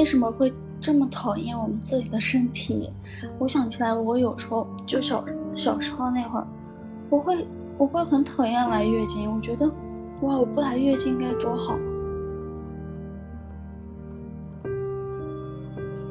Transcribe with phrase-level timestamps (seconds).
[0.00, 0.50] 为什么会
[0.80, 2.90] 这么讨厌我们自己的身体？
[3.38, 5.22] 我想起来，我有时候就小
[5.54, 6.46] 小时候那会儿，
[7.10, 9.30] 我会我会很讨厌来月经。
[9.30, 9.70] 我觉得，
[10.22, 11.76] 哇，我不来月经该多好。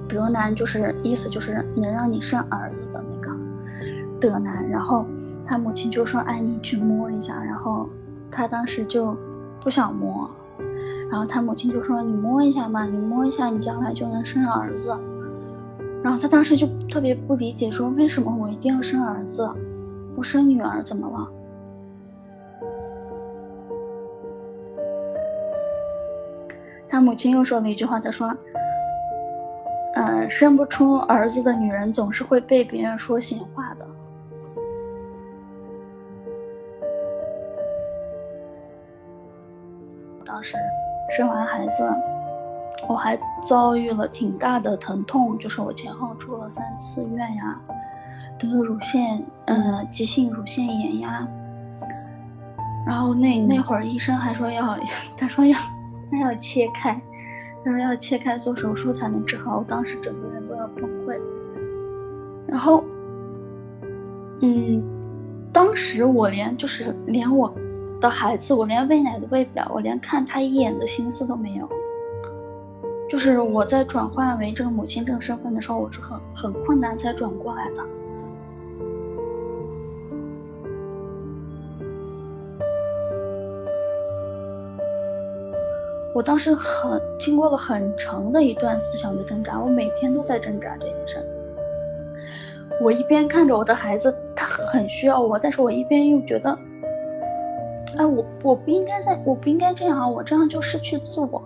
[0.07, 3.35] 德男就是意思就是能让你生儿子的那个
[4.21, 5.03] 德男，然后
[5.48, 7.90] 他母亲就说：“哎，你去摸一下。”然后
[8.29, 9.18] 他当时就
[9.59, 10.29] 不想摸。
[11.10, 14.96] 然后他母亲就说：“你摸一下嘛，你摸一下，你将来就能生儿子。”
[16.04, 19.49] 然后他当时就特别不理解，说：“为什么我一定要生儿子？
[20.15, 21.32] 我生女儿怎么了？”
[26.87, 28.37] 他母亲又说了一句话，他说
[29.96, 33.87] ：“嗯，生不出儿子的女人总是会被别人说闲话的。”
[40.24, 40.55] 当时。
[41.10, 41.88] 生完孩子，
[42.88, 47.60] 我还遭遇了挺大的疼痛，就是我前后住了三次院呀，
[48.38, 51.27] 得了乳腺，呃，急性乳腺炎呀。
[52.85, 54.77] 然后那那会儿医生还说要，
[55.18, 55.57] 他说要，
[56.10, 56.99] 他要切开，
[57.63, 59.57] 他说要切开做手术才能治好。
[59.57, 61.20] 我当时整个人都要崩溃。
[62.48, 62.84] 然后，
[64.41, 64.81] 嗯，
[65.52, 67.53] 当时我连就是连我。
[68.00, 71.70] 的孩子，我连喂奶都喂不了，我连看他一眼的心思都没有。
[73.10, 77.84] 就是我在转换为这个母亲这个身份的时候，我是很很困难才转过来的。
[86.14, 91.18] 我当时很经过了很长的一段思想的挣扎，我每天都在挣扎这件事。
[92.82, 96.58] 我一边看着我的孩子，他很需要我，但是我一边又觉得。
[98.00, 100.08] 哎，我我不应该在，我不应该这样啊！
[100.08, 101.44] 我这样就失去自我。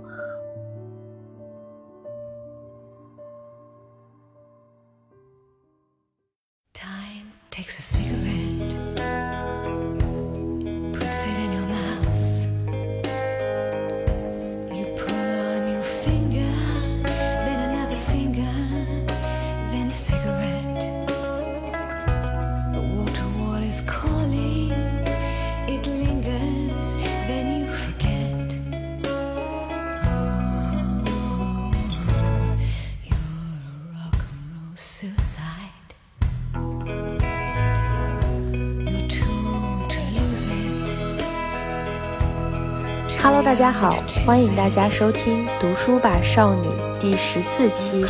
[43.63, 43.91] 大家好，
[44.25, 46.67] 欢迎大家收听《读书吧少女》
[46.99, 48.03] 第十四期。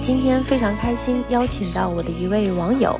[0.00, 2.96] 今天非常开心，邀请到我的一位网友。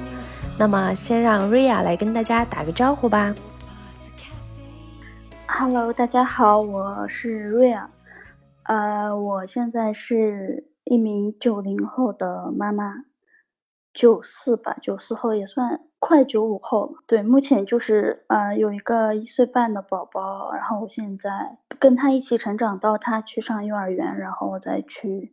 [0.58, 3.32] 那么，先让瑞亚来跟大家打个招呼吧。
[5.46, 7.88] Hello，大家好，我是瑞亚。
[8.64, 12.94] 呃，我现在是一名九零后的妈妈。
[13.94, 16.94] 九四吧，九四后也算快九五后了。
[17.06, 25.32] 对，目前就是呃有一个一岁半的宝宝，然后我现在跟他一起成长到他去上幼儿园，然后我再去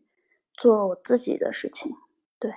[0.53, 1.91] 做我自己的事情。
[2.37, 2.53] 对，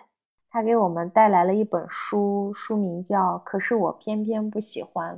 [0.50, 5.16] 他给我们带来了一本书，书名叫《可是我偏偏不喜欢》。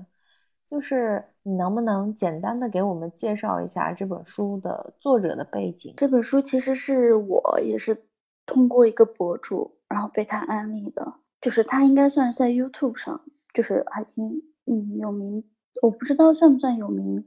[0.64, 5.92] 就是你能不能简单的给我们介绍一下这本书的作者的背景？
[5.96, 8.04] 这本书其实是我也是
[8.46, 9.72] 通过一个博主。
[9.86, 11.14] 然后被他安利的，
[11.44, 13.20] 就是他应该算是在 YouTube 上，
[13.52, 15.44] 就是还挺嗯有名，
[15.82, 17.26] 我不知道算不算有名。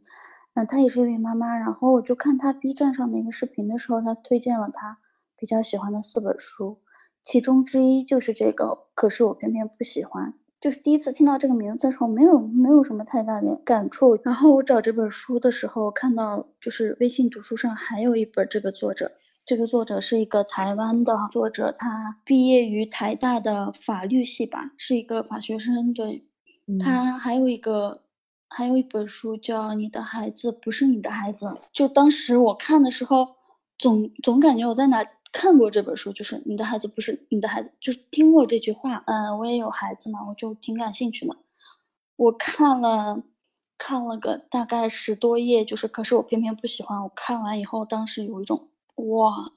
[0.56, 1.56] 嗯，他也是一位妈妈。
[1.56, 4.98] 然后我就看他 B 站上的一个视频的时候，他推荐了他
[5.38, 6.80] 比较喜欢的四本书，
[7.22, 8.88] 其中之一就是这个。
[8.96, 14.18] 可是我偏偏不喜欢，就是第一次听到这个名字的时候，没有没有什么太大的感触。
[14.24, 19.12] 然后我找这本书的时候，看到就是微信读书上还有一本这个作者。
[19.48, 25.94] 这个作者是一个台湾的作者，他毕业于台大的法律系吧，是一个法学生。
[25.94, 26.26] 对，
[26.82, 28.04] 他还有一个，
[28.50, 31.46] 还有一本书叫《你的孩子不是你的孩子》。
[31.72, 33.38] 就当时我看的时候，
[33.78, 39.02] 总总感觉我在哪看过这本书，就是你的孩子不是你的孩子，就是听过这句话。
[39.08, 41.38] 嗯，我也有孩子嘛，我就挺感兴趣的。
[42.18, 43.24] 我看了
[43.78, 47.02] 看了个大概十多页，就是可是我偏偏不喜欢。
[47.04, 48.68] 我看完以后，当时有一种
[48.98, 49.52] 哇，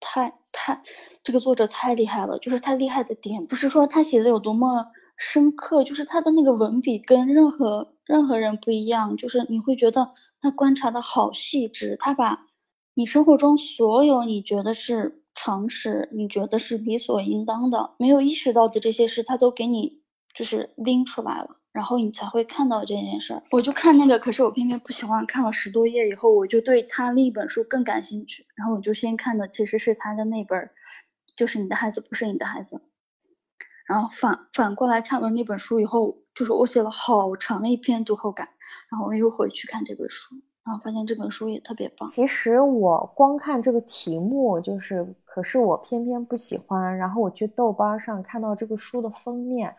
[0.00, 0.82] 太太
[1.22, 4.86] 这个作者太厉害了，就是他厉害的点不是说他写的有多么
[5.16, 12.46] 深刻，就是他的那个文笔跟任何任何人不一样，就是你会觉得他观察的好细致，他把。
[12.98, 20.00] 你生活中所有你觉得是常识，你觉得是理所应当的，没有意识到的这些事，他都给你
[20.32, 23.42] 就是拎出来了，然后你才会看到这件事儿。
[23.50, 25.26] 我就看那个，可是我偏偏不喜欢。
[25.26, 30.70] 看了十多页以后，我就对他另一本书更感兴趣，然后我就先看的其实是他的那本，
[31.36, 32.80] 就是你的孩子不是你的孩子。
[33.86, 38.48] 然后反反过来看完那本书以后，就是我写了好长的一篇读后感，
[38.90, 40.34] 然后我又回去看这本书。
[40.64, 42.08] 然后发现这本书也特别棒。
[42.08, 46.96] 其实我光看这个题目就是，可是我偏偏不喜欢。
[46.96, 49.76] 然后我去豆瓣上看到这个书的封面，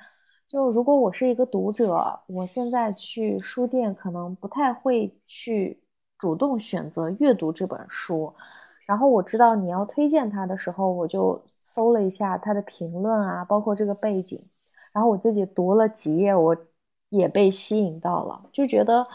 [0.47, 5.81] 就如果我是一个读者，我现在去书店可能不太会去
[6.17, 8.33] 主动选择阅读这本书。
[8.85, 14.41] 然后我知道你要推荐它的时候，我就搜了一下它的评论啊，包括这个背景。
[14.93, 16.55] 然后我自己读了几页，我
[17.09, 19.05] 也被吸引到了，就觉得。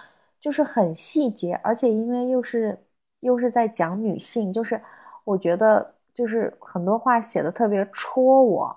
[0.41, 2.77] 就是很细节，而且因为又是
[3.21, 4.83] 又是在讲女性，就是
[5.23, 8.77] 我觉得就是很多话写的特别戳我。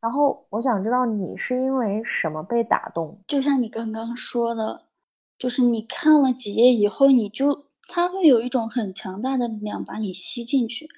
[0.00, 3.22] 然后我想知道你是因为什么被打动？
[3.28, 4.86] 就像你刚刚说的，
[5.38, 10.88] 就是你看了几页以后，你就它会有一种很强大的力量把你吸进去。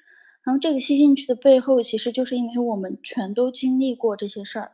[0.43, 4.71] 然后这个吸进去的背后，其实就是因为我们全都经历过这些事儿，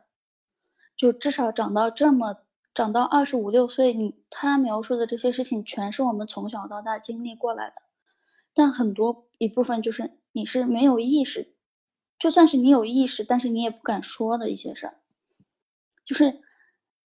[0.96, 2.36] 就至少长到这么。
[2.72, 7.74] 长到二十五六岁，你他描述的这些事情，全是我们从小到大经历过来的。
[8.54, 11.52] 但很多一部分就是你是没有意识，
[12.20, 14.94] 就算是你有意识，但是你也不敢说的一些事儿。
[16.04, 16.40] 就是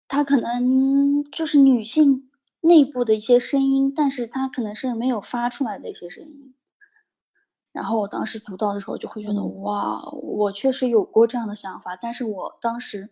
[0.06, 2.31] 他可能就是女性
[2.61, 6.55] 内部的一些声音，但是他可能是没有发出来的一些声音。
[7.73, 13.11] 然后我当时读到的时候，就会觉得哇，我确实有过这样的想法，但是我当时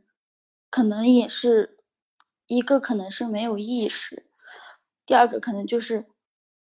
[0.71, 1.75] 可能也是。
[2.51, 4.25] 一个可能是没有意识，
[5.05, 6.07] 第二个可能就是，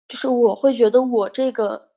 [0.07, 1.89] 就是我会觉得我这个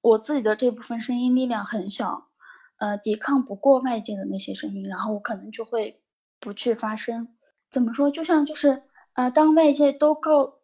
[0.00, 2.28] 我自己的这部分声音力量很小，
[2.78, 6.02] 呃，抵抗不过外界的那些声音，然后我可能就会
[6.40, 7.28] 不去发声。
[7.70, 8.10] 怎么说？
[8.10, 8.82] 就像就是
[9.14, 10.58] 呃，当外界都告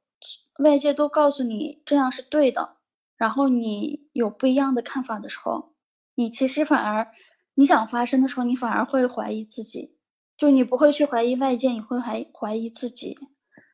[0.58, 2.76] 外界都告诉你这样是对的，
[3.16, 5.74] 然后你有不一样的看法的时候，
[6.14, 7.08] 你其实反而
[7.54, 9.96] 你想发声的时候，你反而会怀疑自己。
[10.38, 13.16] 就你不会去怀疑外界，你会怀怀疑自己，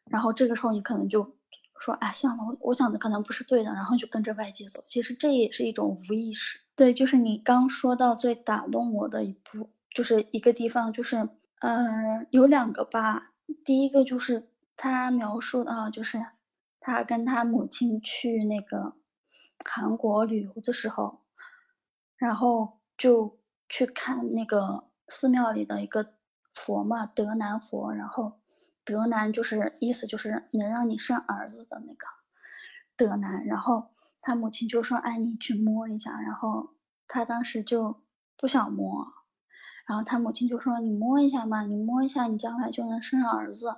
[0.04, 1.37] 然后这个时候你可能就
[1.80, 4.84] 说，哎，算了，我我想的可能不是对的，然后就跟着外界走。
[4.86, 6.60] 其实这也是一种无意识。
[6.76, 11.28] 对，就是你刚说到最打动我的一部，就是一个地方，就是
[11.60, 13.32] 嗯，有两个吧。
[13.64, 16.24] 第一个就是他描述的，就是
[16.80, 18.94] 他跟他母亲去那个
[19.64, 21.20] 韩国旅游的时候，
[22.16, 23.38] 然后就
[23.68, 26.14] 去看那个寺庙里的一个。
[26.54, 28.40] 佛嘛，德南佛，然后
[28.88, 32.06] 德南就是意思就是能让你生儿子的那个
[32.96, 33.90] 德南，然后
[34.22, 36.70] 他母亲就说：“哎，你去摸一下。”然后
[37.06, 38.00] 他当时就
[38.38, 39.12] 不想摸，
[39.86, 43.76] 然后他母亲就说：“你摸一下嘛，你摸一下，你将来就能生儿子。”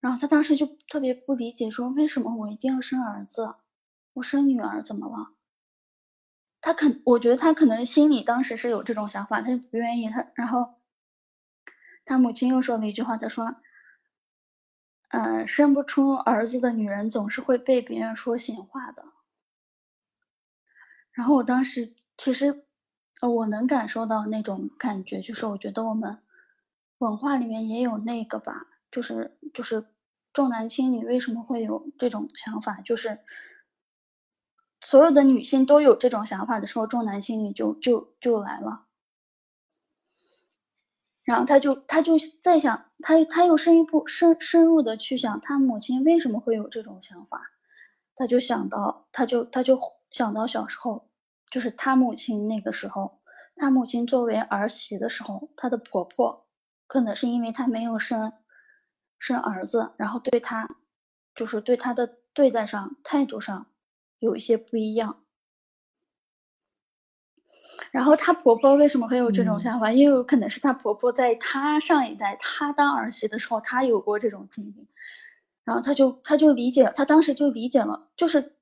[0.00, 3.54] 然后他当时就特别不理解，说：“为什么我一定要生儿子？
[4.12, 5.30] 我生女儿怎么了？”
[6.60, 10.74] 他肯，我觉得他可能心里当时是有这种想法，他就不愿意他，然后。
[12.06, 13.54] 他母亲又说了一句话，他说
[15.10, 19.04] ：“嗯，生不出儿子的女人总是会被别人说闲话的。”
[21.12, 22.64] 然后我当时其实，
[23.20, 26.18] 我能感受到那种感觉，就是我觉得我们
[26.98, 29.84] 文化里面也有那个吧，就是就是
[30.32, 32.80] 重男轻女为什么会有这种想法？
[32.82, 33.18] 就是
[34.80, 38.86] 所有的女性都有这种想法的时候，重男轻女就就就来了。
[41.24, 47.42] 然后他就他就在想，他他又深一步深深入的去想，他母亲为什么会有这种想法？
[48.14, 49.78] 他就想到，他就他就
[50.10, 51.08] 想到小时候，
[51.50, 53.20] 就是他母亲那个时候，
[53.56, 56.46] 他母亲作为儿媳的时候，她的婆婆
[56.86, 58.32] 可能是因为她没有生
[59.18, 60.76] 生儿子，然后对她
[61.34, 63.66] 就是对她的对待上态度上
[64.18, 65.22] 有一些不一样。
[67.92, 69.92] 然后她婆婆为什么会有这种想法？
[69.92, 74.88] 因为有可能是她婆婆在她上一代，她当儿媳的时候，她有过这种经历，
[75.64, 78.54] 然后她就她就理解，她当时就理解了，就是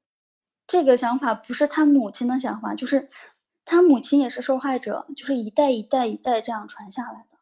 [0.67, 3.11] 这个想法不是她母亲的想法，就是
[3.65, 7.39] 她母亲也是受害者，就是一代一代一代这样传下来的。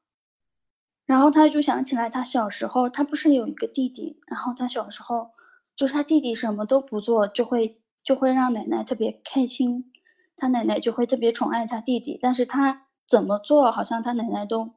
[1.07, 5.31] 然后她就想起来，她小时候她不是有一个弟弟，然后她小时候
[5.77, 9.93] 就是她弟弟什么都不做，就会就会让奶奶特别开心，
[10.37, 14.75] 他奶奶就会特别宠爱他弟弟，但是他怎么做好像他奶奶都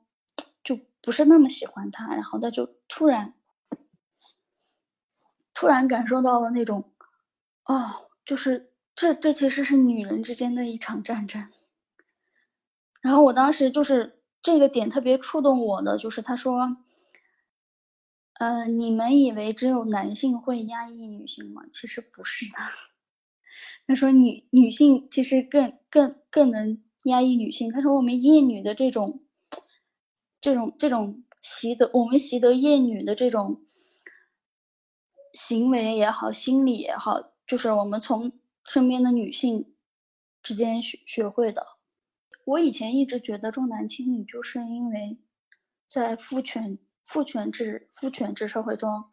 [0.63, 3.33] 就不是那么喜欢他，然后他就突然
[5.53, 6.91] 突然感受到了那种，
[7.65, 11.47] 哦，就是这这其实是女人之间的一场战争，
[13.01, 14.15] 然后我当时就是。
[14.41, 16.77] 这个点特别触动我的，就是他说，
[18.35, 21.63] 呃，你们以为只有男性会压抑女性吗？
[21.73, 22.53] 其实不是的。
[23.89, 27.71] 他说女女性其实更更更能压抑女性。
[27.71, 29.23] 他说我们厌女的这种
[30.39, 33.63] 这种这种习得，我们习得厌女的这种
[35.33, 38.31] 行为也好，心理也好，就是我们从
[38.63, 39.73] 身边的女性
[40.43, 41.65] 之间学学会的。
[42.45, 45.17] 我以前一直觉得重男轻女，就是因为
[45.87, 49.05] 在父权父权制父权制社会中，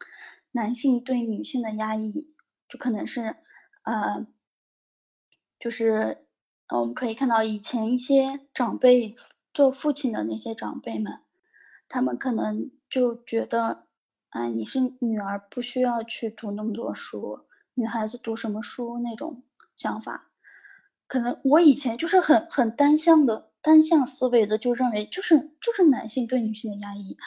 [0.51, 2.27] 男性对女性的压抑，
[2.69, 3.37] 就可能是
[3.81, 4.27] 呃，
[5.59, 6.17] 就是
[6.69, 9.15] 我们可以看到以前一些长辈
[9.53, 11.19] 做父亲的那些长辈们，
[11.89, 13.85] 他们可能就觉得，
[14.29, 19.43] 哎，你是女儿，不需要去读那么多书，女孩子读什么书那种
[19.75, 20.29] 想法。
[21.07, 27.17] 可能我以前就是很很单向的单向思维的，就认为就是就是男性对女性的压抑。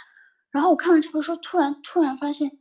[0.51, 2.59] 然后我看完这本书，突然突然发现，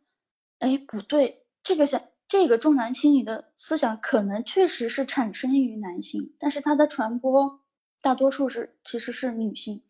[0.60, 7.60] 哎，不对，这个想这个重男轻女的思想可能确实是产生于男性，但是它的传播
[8.02, 9.84] 大多数是其实是女性。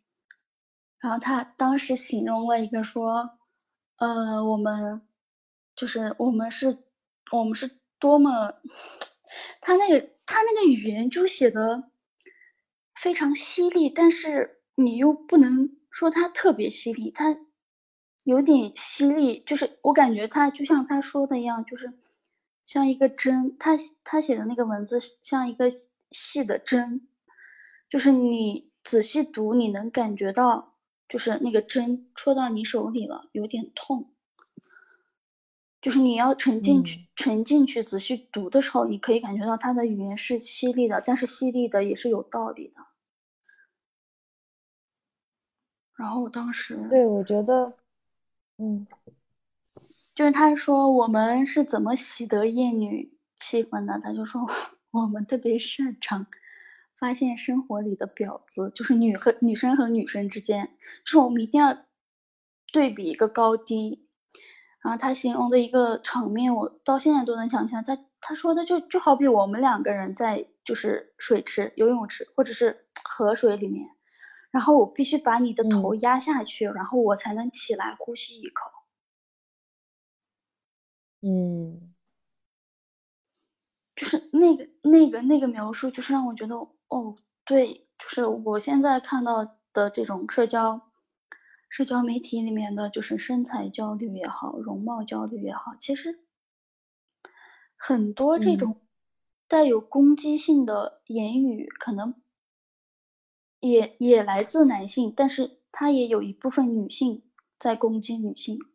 [0.98, 3.30] 然后他当时形容了一个说，
[3.98, 5.04] 呃，我们
[5.76, 6.80] 就是我们是
[7.32, 8.56] 我们是多么，
[9.62, 10.10] 他那个。
[10.32, 11.90] 他那个语言就写的
[12.94, 17.36] 非常犀利，但是你又不能说他特别犀利，他
[18.26, 21.92] 有点犀利，就是我感觉他就像他说的一样，就是
[22.70, 23.72] 像一个针，他
[24.04, 25.72] 他写的那个文字像一个
[26.12, 27.08] 细的针，
[27.90, 30.76] 就是你仔细读，你能感觉到，
[31.08, 34.14] 就是那个针戳到你手里了，有点痛。
[35.82, 42.86] 就是你要沉进去，沉进去仔细读的时候，你可以感觉到他的语言是犀利的，但是犀利的也是有道理的。
[45.96, 47.74] 然后我当时，对我觉得，
[48.58, 48.86] 嗯，
[50.20, 54.02] 就是他说我们是怎么习得厌女气氛的？
[54.04, 54.46] 他就说
[54.92, 56.28] 我们特别擅长
[56.98, 60.72] 发现生活里的婊子，就是女和女生和女生之间，
[61.06, 61.86] 就是我们一定要
[62.74, 64.10] 对比一个高低。
[64.84, 67.86] 然后他形容的一个场面，我到现在都能想象。
[67.86, 73.88] 他他说的就就好比我们两个人在就是水池、游泳池或者是河水里面，
[74.52, 78.70] 然后我必须把你的头压下去，然后我才能起来呼吸一口。
[81.24, 81.94] 嗯，
[83.96, 86.56] 就是那个那个那个描述，就是让我觉得
[86.88, 90.82] 哦，对，就是我现在看到的这种社交。
[91.72, 96.20] 社交媒体里面的就是身材焦虑也好，容貌焦虑也好，其实
[97.78, 98.82] 很多这种
[99.48, 102.16] 带有攻击性的言语，可能
[103.62, 107.24] 也也来自男性，但是他也有一部分女性
[107.58, 108.69] 在攻击女性。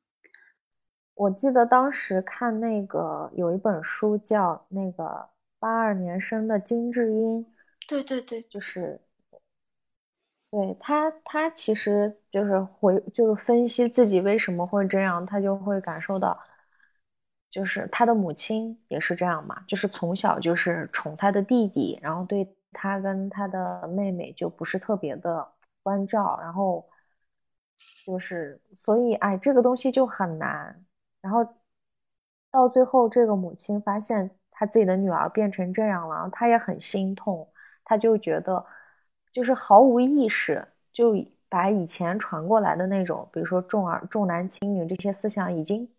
[1.14, 5.28] 我记得当时看那个有一本书叫那个
[5.58, 7.46] 八二年生的金智英，
[7.88, 9.00] 对对对，就是。
[10.50, 16.38] 对他，他其实就是回，就是分析自己为什么会这样，他就会感受到，
[17.50, 25.44] 就是他的母亲也是这样嘛，就是从小就是宠他的弟弟，然后对他跟他的妹妹就不是特别的
[25.82, 26.88] 关照，然后
[28.06, 30.84] 就是所以哎，这个东西就很难，
[31.24, 31.40] 然后
[32.50, 37.48] 到最后这个母亲发现她自己的女儿变成这样了，她也很心痛，
[37.84, 38.64] 她就觉得。
[39.32, 41.12] 就是毫无意识，就
[41.48, 45.92] 把以前传过来的那种，比如说重儿重男轻女这些思想，已经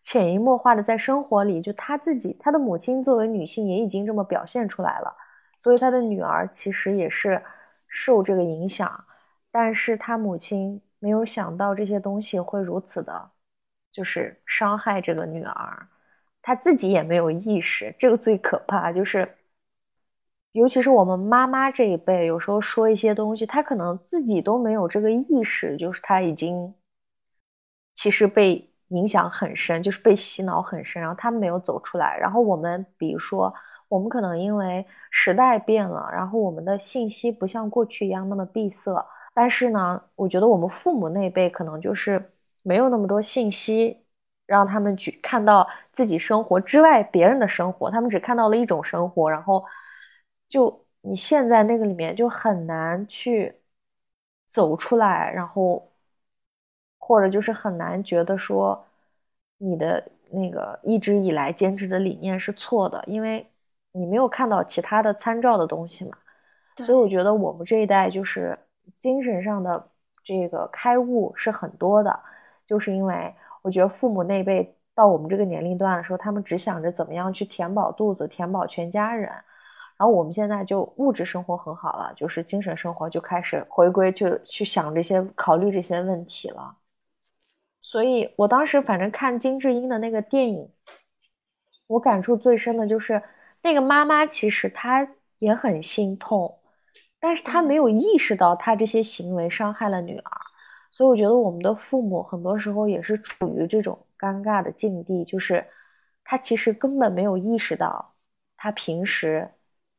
[0.00, 1.62] 潜移默化的在生活里。
[1.62, 5.14] 就他自己，他的母亲作为女性也已经这么表现出来了，
[5.58, 7.40] 所以他的女儿其实也是
[7.86, 9.04] 受这个影响。
[9.52, 13.30] 但是他母亲没有想到这些东西会如此的，
[13.92, 15.86] 就是伤害这个女儿，
[16.40, 19.36] 她自己也没有意识，这个最可怕，就是。
[20.52, 26.74] 尤其是我们妈妈这一辈，有时候说一些东西，她可能自己都没有这个意识，就是她已经
[27.94, 32.18] 其实被影响很深，就是被洗脑很深，然后她没有走出来。
[32.18, 33.50] 然后我们，比如说
[33.88, 38.92] 我们可能因为时代变了，然后我们的信息不像过去一样那么闭塞。
[39.32, 42.22] 但是呢，我觉得我们父母那辈可能就是
[42.62, 44.04] 没有那么多信息，
[44.46, 49.64] 让他们去看到自己生活之外别人的生活，他们只看到了一种生活，然后
[50.48, 53.60] 就你现在那个里面就很难去
[54.48, 55.92] 走出来，然后
[56.98, 58.86] 或者就是很难觉得说
[59.58, 63.46] 你的那个一直以来坚持的理念是错的，因为
[63.92, 66.16] 你没有看到其他的参照的东西嘛。
[66.78, 68.58] 所以我觉得我们这一代就是。
[68.98, 69.88] 精神上的
[70.24, 72.20] 这个开悟是很多的，
[72.66, 79.28] 就是因为我觉得父母那辈到我们这个年龄段的时候，他们只想着怎么样去填饱肚子，填饱全家人。
[79.98, 86.76] 然后我们现在就物质生活很好了，就是精神生活就开始回归，就去想这些、考虑这些问题了。
[87.80, 90.68] 所以我当时反正看金智英的那个电影，
[91.88, 93.22] 我感触最深的就是
[93.62, 96.58] 那个妈妈，其实她也很心痛。
[97.20, 100.30] 但是她没有意识到她这些行为伤害了女儿，
[100.92, 105.66] 所以我觉得我们的父母很多时候也是处于这种尴尬的境地，就是
[106.22, 108.14] 他其实根本没有意识到，
[108.56, 109.50] 他平时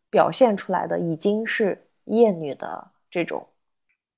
[0.10, 3.50] 表现出来的已经是厌女的这种。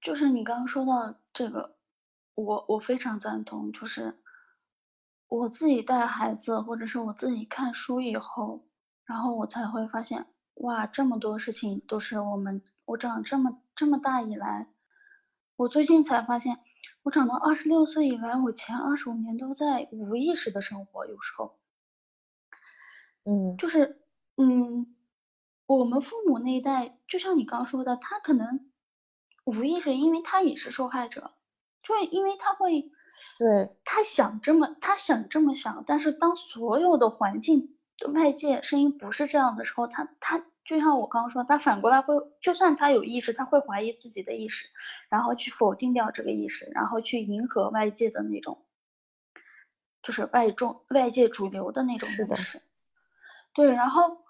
[0.01, 1.75] 就是你刚刚说到这个，
[2.35, 4.19] 我我非常赞同，就是
[5.29, 8.65] 我自己带孩子，或者是我自己看书以后，
[9.05, 12.61] 然后我才会发现，哇，这么多事情都是我们。
[12.85, 14.67] 我长这么这么大以来，
[15.57, 16.59] 我最近才发现，
[17.01, 21.07] 我长到二十六岁以来，我前二十五年都在无意识的生活。
[21.07, 21.57] 有时候，
[23.23, 24.01] 嗯，就是，
[24.35, 24.93] 嗯，
[25.65, 28.69] 我们父母那一代，就像你刚说的，他可能
[29.45, 31.31] 无意识，因为他也是受害者，
[31.83, 32.91] 就因为他会，
[33.39, 40.45] 对，他想这么，他想这么想，但是当所有的环境的外界声音不是这样的时候，他他。
[40.65, 44.67] 就像我刚刚说，他反过来会，就算他有意识，他会怀疑自己的意识，
[45.09, 48.65] 然后去否定掉这个意识，然后去迎合外界的那种，
[50.01, 52.63] 就是外众、外界主流的那种认识。
[53.53, 54.23] 对，然后，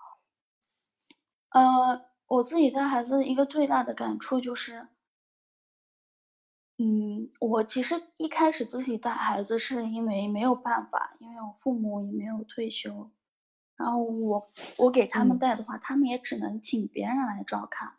[1.49, 4.87] 呃，我自己带孩子一个最大的感触就是，
[6.77, 13.09] 嗯，我其实一开始自己带孩子是因为没有办法，因为我父母也没有退休。
[13.77, 17.93] 然后我我给他们带的话，他们也只能请别人来照看。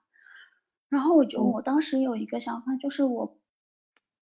[0.89, 3.37] 然后我就我当时有一个想法，就是我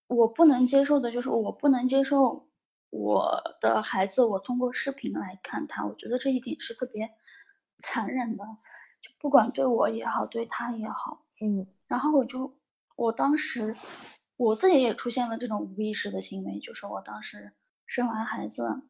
[0.07, 2.49] 我不能接受的，就是我不能接受
[2.91, 5.85] 我的孩子，我通过视频来看他。
[5.87, 7.11] 我觉得这一点是特别
[7.79, 8.45] 残忍的，
[9.03, 11.25] 就不管对我也好，对他也好。
[11.41, 11.67] 嗯。
[11.87, 12.57] 然后我就
[12.97, 13.77] 我当时
[14.37, 17.53] 我自己也出现了这种无意识的行为，就是我当时
[17.87, 18.83] 生完孩子，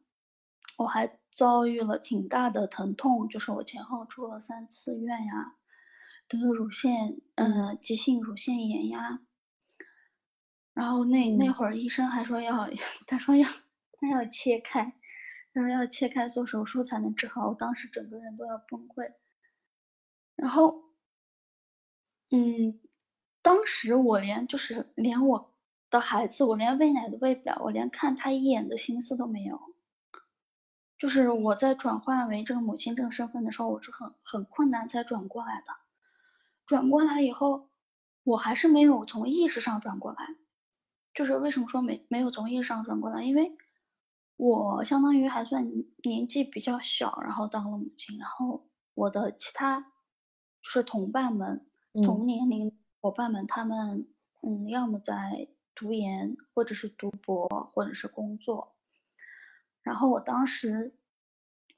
[0.77, 1.17] 我还。
[1.35, 5.57] 遭遇了挺大的疼痛，就是我前后住了三次院呀，
[6.29, 9.19] 得乳腺，嗯，急性乳腺炎呀。
[10.73, 12.69] 然后那那会儿医生还说要，
[13.05, 13.49] 他说要
[13.99, 14.93] 他要切开，
[15.53, 17.49] 他说要切开做手术才能治好。
[17.49, 19.11] 我当时整个人都要崩溃。
[20.37, 20.85] 然后，
[22.31, 22.79] 嗯，
[23.41, 25.53] 当时我连就是连我
[25.89, 29.74] 的孩子，我连喂奶都喂不了，我连看他一眼的心思都没有。
[31.05, 35.71] 就是我在转换为这个母亲这个身份的时候，我是很很困难才转过来的。
[36.65, 37.69] 转过来以后，
[38.23, 40.35] 我还是没有从意识上转过来。
[41.13, 43.23] 就是为什么说没没有从意识上转过来？
[43.23, 43.55] 因为
[44.35, 45.71] 我相当于还算
[46.03, 49.87] 年纪比较小，然后当了母亲，然后我的其他就
[50.63, 51.67] 是同伴们、
[52.03, 54.07] 同年龄伙伴们，他们
[54.41, 58.74] 嗯，要么在读研，或者是读博，或者是工作。
[59.85, 60.95] 然后我当时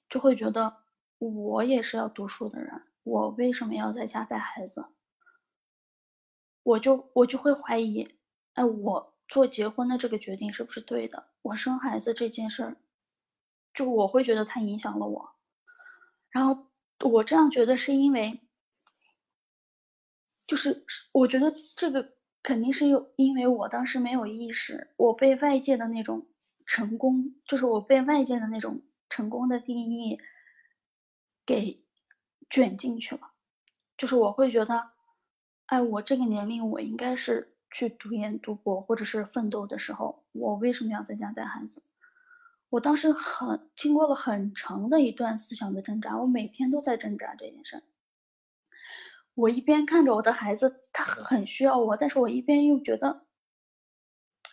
[0.07, 0.77] 就会觉得，
[1.17, 4.85] 我也是要读书的人，我为什么要在家带孩子？
[6.63, 8.15] 我就我就会怀疑，
[8.53, 11.27] 哎，我做结婚的这个决定是不是对的？
[11.41, 12.77] 我生孩子这件事儿，
[13.73, 15.31] 就我会觉得它影响了我。
[16.29, 16.65] 然后
[17.01, 18.39] 我这样觉得是因为，
[20.47, 26.25] 就是我觉得这个肯定是有，因为我当时没有意识，我被外界的那种。
[26.67, 30.19] 成功就是我被外界的那种成功的定义
[31.45, 31.81] 给
[32.49, 33.31] 卷进去了，
[33.97, 34.91] 就是我会觉得，
[35.65, 41.83] 哎，我这个年龄我应该是去读研读博或者是奋斗的时候，我为什么要在家带孩子？
[42.69, 47.81] 我当时很经过了很长的一段思想的挣扎，我每天都在挣扎这件事。
[49.35, 53.26] 我一边看着我的孩子，他很需要我，但是我一边又觉得。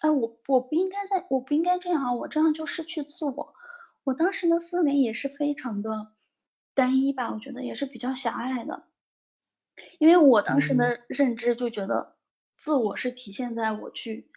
[0.04, 2.12] 哎，我我不应该在，我不应该这样啊！
[2.12, 3.54] 我这样就失去自我。
[4.02, 6.12] 我当时的思维也是非常的，
[6.74, 8.84] 单一吧，我觉得也是比较狭隘的。
[9.98, 12.16] 因为我当时的认知就觉得，
[12.58, 14.30] 自我是体现在我去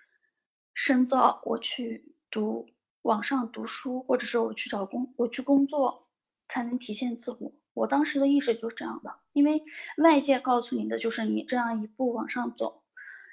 [0.73, 2.69] 深造，我去读
[3.01, 6.07] 网上读书，或者是我去找工，我去工作，
[6.47, 7.51] 才能体现自我。
[7.73, 9.65] 我当时的意识就是这样的，因为
[9.97, 12.83] 外界告诉你的就是你这样一步往上走，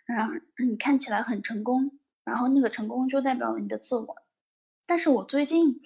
[0.05, 4.17] 然后你看起来很成功，然后那个成功就代表了你的自我。
[4.87, 5.83] 但是我最近，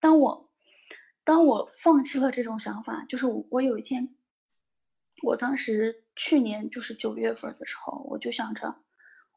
[0.00, 0.50] 当我
[1.24, 4.14] 当我放弃了这种想法，就是我我有一天。
[5.20, 8.76] 我当时去年就是九月份的时候，我就想着，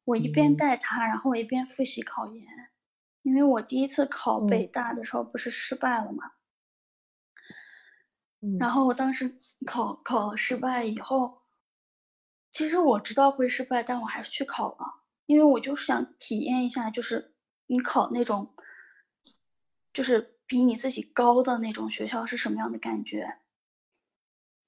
[0.05, 2.45] 我一边带他，然后我一边复习考研，
[3.23, 6.33] 因为我第一次考北大的时候不是失败了嘛，
[8.59, 11.41] 然后我当时考考失败以后，
[12.51, 15.00] 其实我知道会失败，但我还是去考了，
[15.31, 17.31] 因为我就是想体验一下，就是
[17.65, 18.53] 你考那种，
[19.93, 23.37] 就是比你自己高的那种学校是什么样的感觉。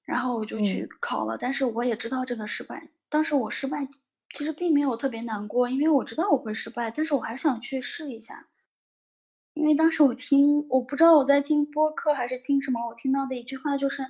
[0.04, 2.88] 然后我就去考了，但是我也知道这个失败。
[3.10, 3.88] 当时我失败，
[4.34, 8.48] 其实并没有特别难过，因为我知道我会失败，但是我还是想去试一下。
[9.52, 14.06] 因为当时我听，我不知道我在听播客还是听什么，我听到的一句话就是：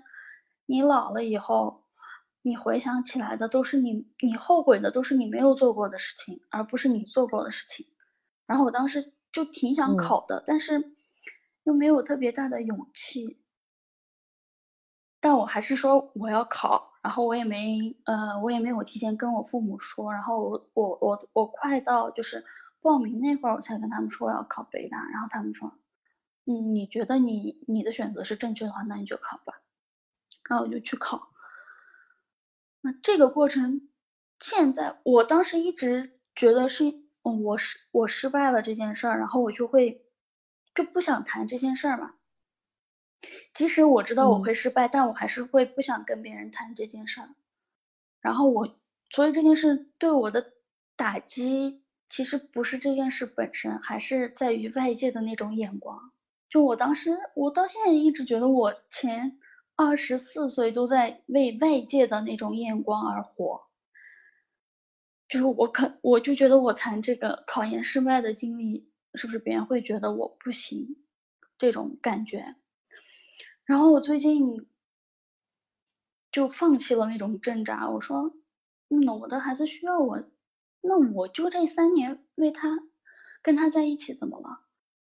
[0.67, 1.84] 你老了以后，
[2.47, 7.87] 你回想起来的都是你，你后悔的都是你没有做过的事情，而不是你做过的事情。
[8.47, 10.93] 然后我当时就挺想考的，但是
[11.63, 13.39] 又没有特别大的勇气。
[15.21, 22.45] 但我还是说我要考，然后我也没呃，我也没有提前跟我父母说，然后我我我我快到就是
[22.83, 25.73] 报名那会儿，我才跟他们说我要考北大，然后他们说，
[26.45, 29.55] 嗯，你觉得你你的选择是正确的话，那你就考吧，
[30.51, 31.34] 然后我就去考。
[32.85, 33.89] 那这个过程，
[34.41, 36.85] 现在我当时一直觉得是，
[37.23, 40.05] 嗯，我失我失败了这件事儿，然后我就会
[40.75, 42.15] 就不想谈这件事儿嘛。
[43.55, 47.31] 即使我知道我会失败，但我还是会不想跟别人谈这件事儿。
[48.21, 48.77] 然后我，
[49.09, 50.53] 所以这件事对我的
[50.95, 56.13] 打击，其实不是这件事本身，还是在于外界的那种眼光。
[56.51, 59.39] 就我当时，我到现在一直觉得我前
[59.77, 63.63] 二十四岁都在为外界的那种眼光而活。
[65.29, 70.97] 就是我可，我就觉得我谈这个考研失败的经历，是不是别人会觉得我不行？
[71.59, 72.57] 这种感觉。
[73.65, 74.69] 然后我最近
[76.31, 78.35] 就放弃了那种挣扎，我说，
[78.91, 80.23] 嗯，我的孩子需要我，
[80.83, 82.79] 那我就这三年为他
[83.43, 84.61] 跟他在一起怎么了？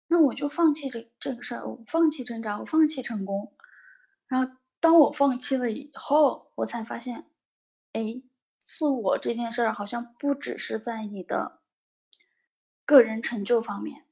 [0.07, 3.53] 那我就放弃这这个事儿，我放弃挣扎，我放弃成功。
[4.33, 7.27] 然后当我放弃了以后，我才发现，
[7.93, 8.23] 哎，
[8.61, 11.61] 自我这件事儿好像不只是在你的
[12.87, 14.07] 个人成就方面、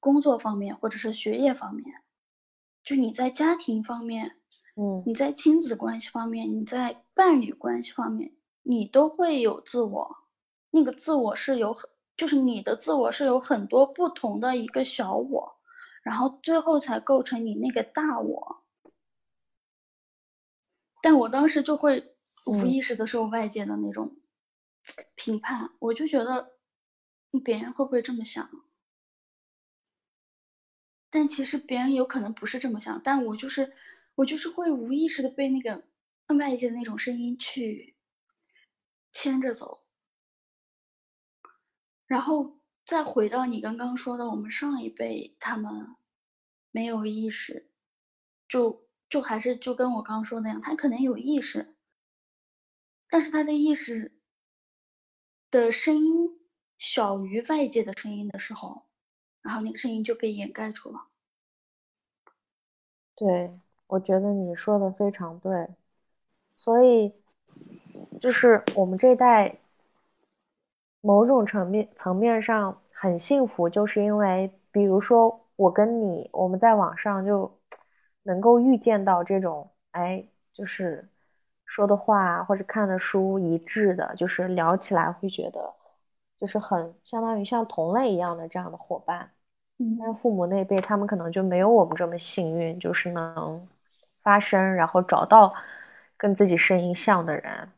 [0.00, 2.02] 工作方面或者是学业方面。
[2.84, 4.36] 就你在家庭方面，
[4.74, 10.18] 嗯，你在亲子关系方面，你在伴侣关系方面，你都会有自我。
[10.70, 15.56] 那个自我是有很，就是你的自我是有很多不同的一个小我，
[16.02, 18.62] 然后最后才构成你那个大我。
[21.06, 22.16] 但我当时就会
[22.46, 24.16] 无意识的受外界的那种
[25.14, 26.58] 评判，我就觉得
[27.44, 28.50] 别人会不会这么想？
[31.08, 33.72] 但其实别人有可能不是这么想，但我就是
[34.16, 35.84] 我就是会无意识的被那个
[36.26, 37.94] 外界的那种声音去
[39.12, 39.86] 牵着走，
[42.08, 45.94] 然后再回到你刚刚说的，我们上一辈他们
[46.72, 47.70] 没有意识，
[48.48, 51.74] 就就还是就跟我刚刚说那样，他可能有意识，
[53.08, 54.12] 但是他的意识
[55.50, 56.40] 的声音
[56.78, 58.82] 小于外界的声音的时候。
[59.42, 61.06] 然后那个声音就被掩盖住了。
[63.14, 65.68] 对，我觉得你说的非常对。
[66.56, 67.14] 所以，
[68.20, 69.60] 就是我们这一代，
[71.00, 77.55] 某种层面层面上很幸福，就是因为，比如说我跟你，我们在网上就
[78.26, 81.08] 能够预见到这种，哎，就是
[81.64, 85.74] 说的话或者看的书一致的，就是聊起来会觉得，
[86.36, 89.30] 就是很相当于像同类一样的这样的伙伴。
[89.78, 93.66] 嗯，那父母那辈，他们可能就没有我们这么幸运，就是能
[94.22, 95.54] 发声，然后找到
[96.16, 97.68] 跟自己声音像的人。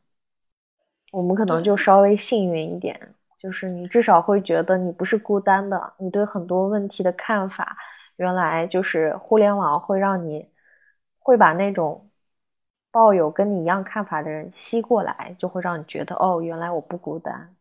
[1.10, 7.76] 我们可能就稍微幸运一点，就是你至少会觉得你不是孤单的，你对很多问题的看法，
[8.18, 10.48] 原来就是互联网会让你
[11.18, 12.10] 会把那种
[12.90, 17.56] 抱有跟你一样看法的人吸过来，就会让你觉得哦，原来我不孤单。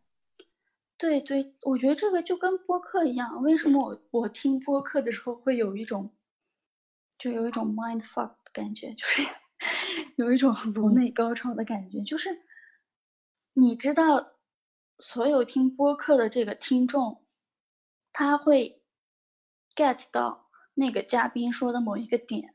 [0.96, 3.40] 对对，我觉得这个就跟播客一样。
[3.42, 6.10] 为什么我我听播客的时候会有一种
[7.18, 9.22] 就有一种 mind fuck 的感觉，就是
[10.16, 12.30] 有一种颅内高潮的感觉，就是
[13.52, 14.32] 你知道，
[14.98, 17.22] 所有听播客的这个听众，
[18.12, 18.82] 他会
[19.76, 20.47] get 到
[20.78, 22.54] 那个嘉宾说的某一个点，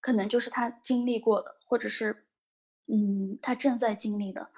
[0.00, 2.26] 可能就是他经历过的，或者是
[2.86, 4.50] 嗯他正在经历的，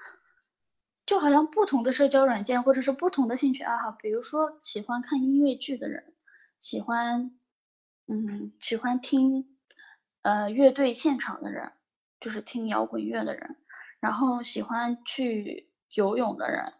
[1.05, 6.13] 就好像不同的社交软件或者是不同的兴趣爱好，比如说喜欢看音乐剧的人，
[6.59, 7.37] 喜欢。
[8.07, 9.57] 嗯，喜欢听
[10.21, 11.71] 呃乐队现场的人，
[12.19, 13.55] 就是听摇滚乐的人，
[14.01, 16.73] 然后喜欢去游泳的人，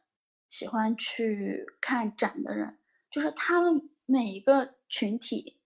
[0.49, 2.77] 喜欢去看展的人，
[3.11, 5.60] 就是他们每一个群体，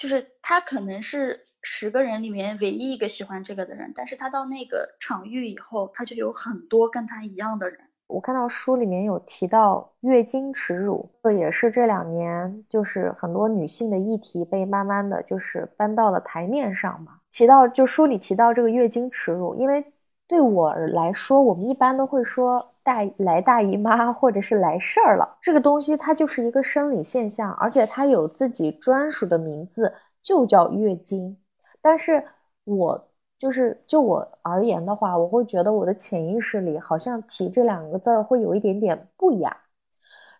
[0.00, 7.78] 就是他可能是十个人里面唯一一个喜欢这个的人，但是他到那个场域以后，他就有很多跟他一样的人。
[8.06, 17.18] 我看到书里面有提到月经耻辱，这也是这两年就是很多女性的议题被慢慢的就是搬到了台面上嘛。
[17.30, 19.92] 提到就书里提到这个月经耻辱，因为
[20.26, 31.36] 对我来说，我们一般都会说大来大姨妈或者是来事儿了，这个东西它就是一个生理现象，而且它有自己专属的名字，就叫月经。
[31.80, 32.24] 但是
[32.64, 33.06] 我。
[33.40, 39.56] 就是就我而言的话，我会觉得我的潜意识里好像提这两个字儿会有一点点不雅。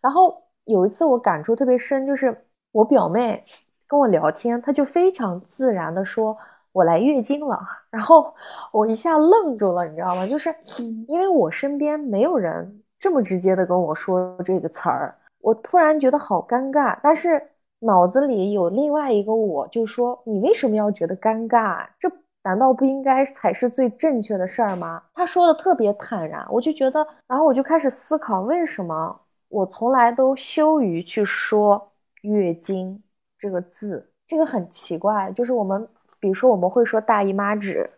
[0.02, 3.42] 然后有一次我感触特别深，就是我表妹
[3.88, 6.36] 跟我聊天，她就非常自然的说
[6.72, 7.58] ：“我来月经了。”
[7.90, 8.34] 然后
[8.72, 10.26] 我一下愣住了，你知道吗？
[10.26, 10.54] 就是
[11.06, 16.98] 因为我身边没有人这么直接的跟我说这个词儿，我突然觉得好尴尬。
[17.02, 17.42] 但是
[17.80, 21.86] 脑子里有另外一个我，就说：“你为什么要觉得尴尬？
[21.98, 22.10] 这？”
[22.42, 25.02] 难道不应该才是最正确的事儿吗？
[25.12, 33.02] 他说的特别坦然，我就觉得，然后我就开始思考，为什么我从来都羞于去说“月经”
[33.38, 34.10] 这个字？
[34.26, 35.86] 这个很奇怪，就是我们，
[36.20, 37.90] 比如说我们会说大姨妈纸，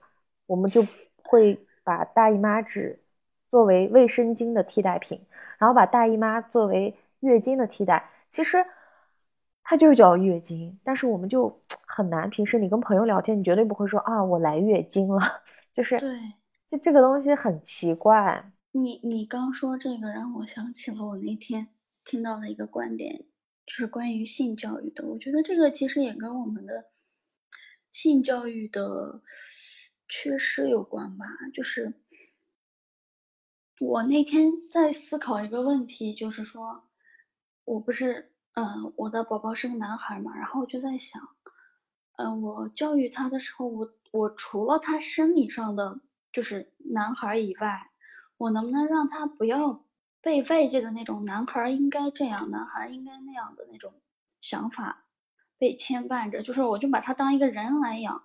[0.46, 0.86] 我们就
[1.24, 2.98] 会把大姨妈纸
[3.48, 5.20] 作为卫生巾的替代品，
[5.58, 8.10] 然后把大姨妈作为月经的替代。
[8.30, 8.64] 其实。
[9.64, 12.28] 它就叫月经，但是我们就很难。
[12.28, 15.20] 平时你跟朋友聊天，你绝对不会说啊，我来月经了，
[15.72, 16.18] 就是对，
[16.68, 18.52] 就这个东西很奇怪。
[18.72, 21.68] 你你刚说这个，让我想起了我那天
[22.04, 23.24] 听到的一个观点，
[23.64, 25.06] 就是关于性教育的。
[25.06, 26.86] 我觉得这个其实也跟我们的
[27.92, 29.22] 性教育的
[30.08, 31.26] 缺失有关吧。
[31.54, 31.94] 就是
[33.78, 36.82] 我那天在思考一个问题，就是说
[37.64, 38.28] 我不是。
[38.54, 41.26] 嗯，我的宝宝是个男孩嘛，然后我就在想，
[42.16, 46.00] 嗯，我教育他的时候，我我除了他生理上的
[46.34, 47.90] 就是男孩以外，
[48.36, 49.86] 我能不能让他不要
[50.20, 53.94] 被外界的那种男孩应该这样，男孩应该那样的那种
[54.38, 55.02] 想法
[55.62, 56.42] 被牵绊着？
[56.42, 58.24] 就是我就把他当一个人来养，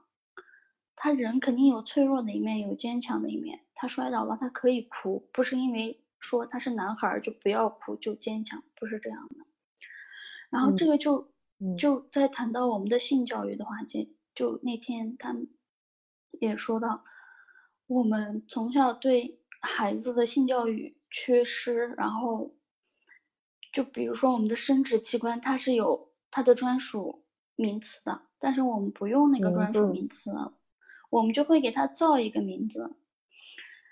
[0.96, 3.60] 他人肯定有脆弱的一面，有坚强的一面。
[3.76, 9.46] 他摔倒了，他可以哭，不是因为说他是男孩就不要哭就坚强，不是这样的。
[10.50, 11.32] 然后这个就
[11.78, 15.48] 就在谈到我们的性教育的话，就就那天他们
[16.40, 17.06] 也说到，
[17.86, 22.56] 我们从小对孩子的性教育缺失，然后
[23.72, 27.27] 就比如说我们的生殖器官它是有它的专属
[27.58, 30.32] 名词的，但是我们不用那个专属名词，
[31.10, 32.96] 我们就会给它造一个名字，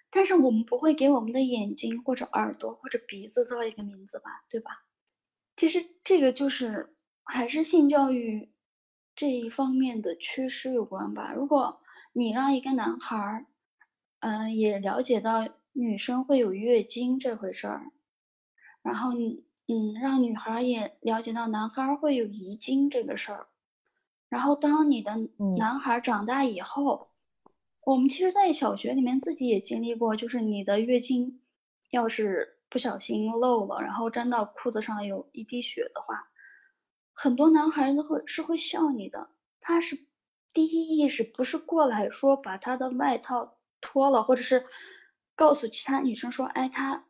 [0.10, 4.86] 但是我们不会给我们的眼睛或者耳朵或者鼻子造一个名字吧，对吧？
[5.58, 8.49] 其实这个就是还是性教育
[9.15, 11.34] 这一方面的缺失有关吧。
[11.34, 11.82] 如果
[12.13, 13.45] 你让一个男孩儿，
[14.19, 17.91] 嗯，也了解到女生会有月经这回事儿，
[18.82, 23.47] 然后你，嗯，让女孩也了解到男孩会有遗精这个事儿，
[24.29, 25.15] 然后当你的
[25.57, 27.09] 男孩长大以后，
[27.85, 31.41] 我们其实，在小学里面自己也经历过，就是你的月经
[31.89, 32.53] 要是。
[32.67, 36.27] 不小心漏了，然后沾到裤子上有一滴血的话，
[37.13, 39.29] 很多男孩都会是会笑你的。
[39.61, 39.97] 他是
[40.51, 44.65] 第一意识不是过来说把他的外套脱了，或者是
[45.35, 47.05] 告诉其他女生说，哎，他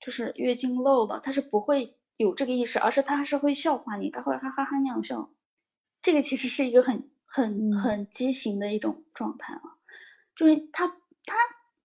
[0.00, 5.30] 就是月经漏了，他是不会有这个意识，而是他是会笑话你，他会哈哈哈那样笑。
[6.06, 9.74] 这个其实是一个很很很畸形的一种状态啊，
[10.36, 11.34] 就是他他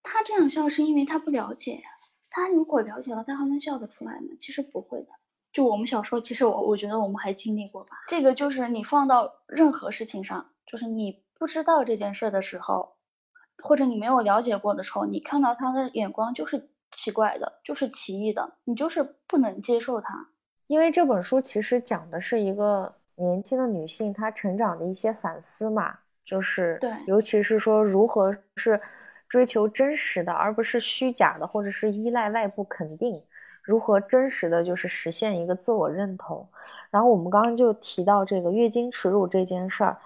[0.03, 1.81] 他这样笑是因为他不了解呀。
[2.29, 4.27] 他如果了解了，他还能笑得出来吗？
[4.39, 5.07] 其实不会的。
[5.51, 7.97] 就我们小时候，其实我我觉得我们还经历过吧。
[8.09, 12.93] 这个就是你放到任何事情上，就是你不知道这件事的时候，
[13.63, 20.29] 或者你没有了解过的时候，你看到他的眼光就是奇怪的，就是奇异的，你就是不能接受他。
[20.67, 28.79] 因为这本书其实讲的是一个年轻的女性她成长的一些反思嘛，就是对，尤其是说如何是
[29.27, 33.23] 追求真实的，而不是虚假的，或者是依赖外部肯定，
[33.63, 36.47] 如何真实的就是实现一个自我认同。
[36.89, 39.97] 然后我们刚刚就提到这个月经耻辱这件事儿，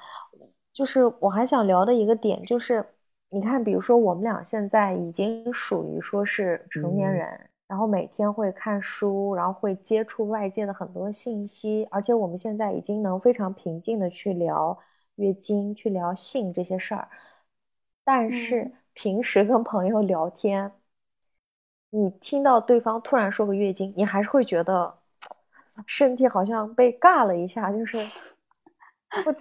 [0.72, 2.86] 就是我还想聊的一个点就是，
[3.32, 14.78] 你看，比如说我们俩现在已经属于说是成年人，然后每天会看书，然后会接触外界的很多信息，而且我们现在已经能非常平静的去聊
[15.16, 17.08] 月经、去聊性这些事儿。
[18.04, 20.72] 但是平时跟朋友聊天，
[21.90, 24.96] 你听到对方突然说个月经，你还是会觉得。
[25.86, 27.98] 身体好像被尬了一下，就是
[29.12, 29.36] 会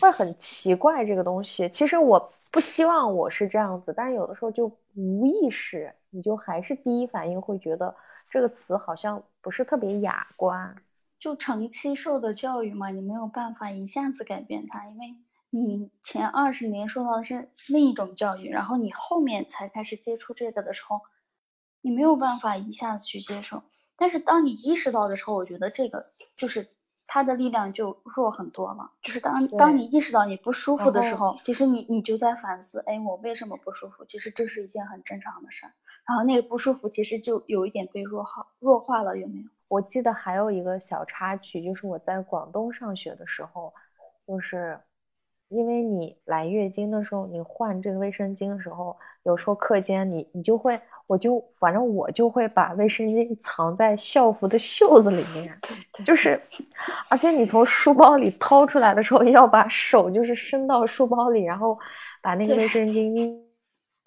[0.00, 1.68] 会很奇怪这个东西。
[1.68, 7.94] 其实我不希望我是这样子，但是有的时候就无意识，你就还是第一反应会觉得
[8.30, 10.76] 这个词好像不是特别雅观。
[11.18, 15.16] 就长期受的教育嘛，你没有办法一下子改变它，因为
[15.50, 21.00] 你前二十年受到的是另一种教育，然后你后面才开始接触这个的时候，
[21.80, 23.62] 你没有办法一下子去接受。
[23.96, 26.04] 但是当你意识到的时候，我觉得这个
[26.36, 26.68] 就是
[27.08, 28.92] 它的力量就弱很多了。
[29.02, 34.04] 就是当当你意识到你不舒服的时候，其实你你就在反思，哎，我为什么不舒服？
[34.04, 35.72] 其实这是一件很正常的事儿。
[36.08, 39.44] 然后那个不舒服其实就有一点被弱化弱化了，有没有？
[39.68, 43.72] 我记得还有一个小插曲，就是我在广东上学的时候，
[44.26, 44.80] 就是
[45.48, 50.80] 因为你来月经的时候，你换这个卫生巾的时候，有时候课间你你就会。
[51.08, 55.58] 我就反正我就会把卫生巾藏在校服的袖子里面，
[56.04, 56.38] 就是，
[57.08, 61.78] 而且你从书包里掏出来的时候，要把手就是伸到书包里，然后
[62.20, 63.40] 把那个卫生巾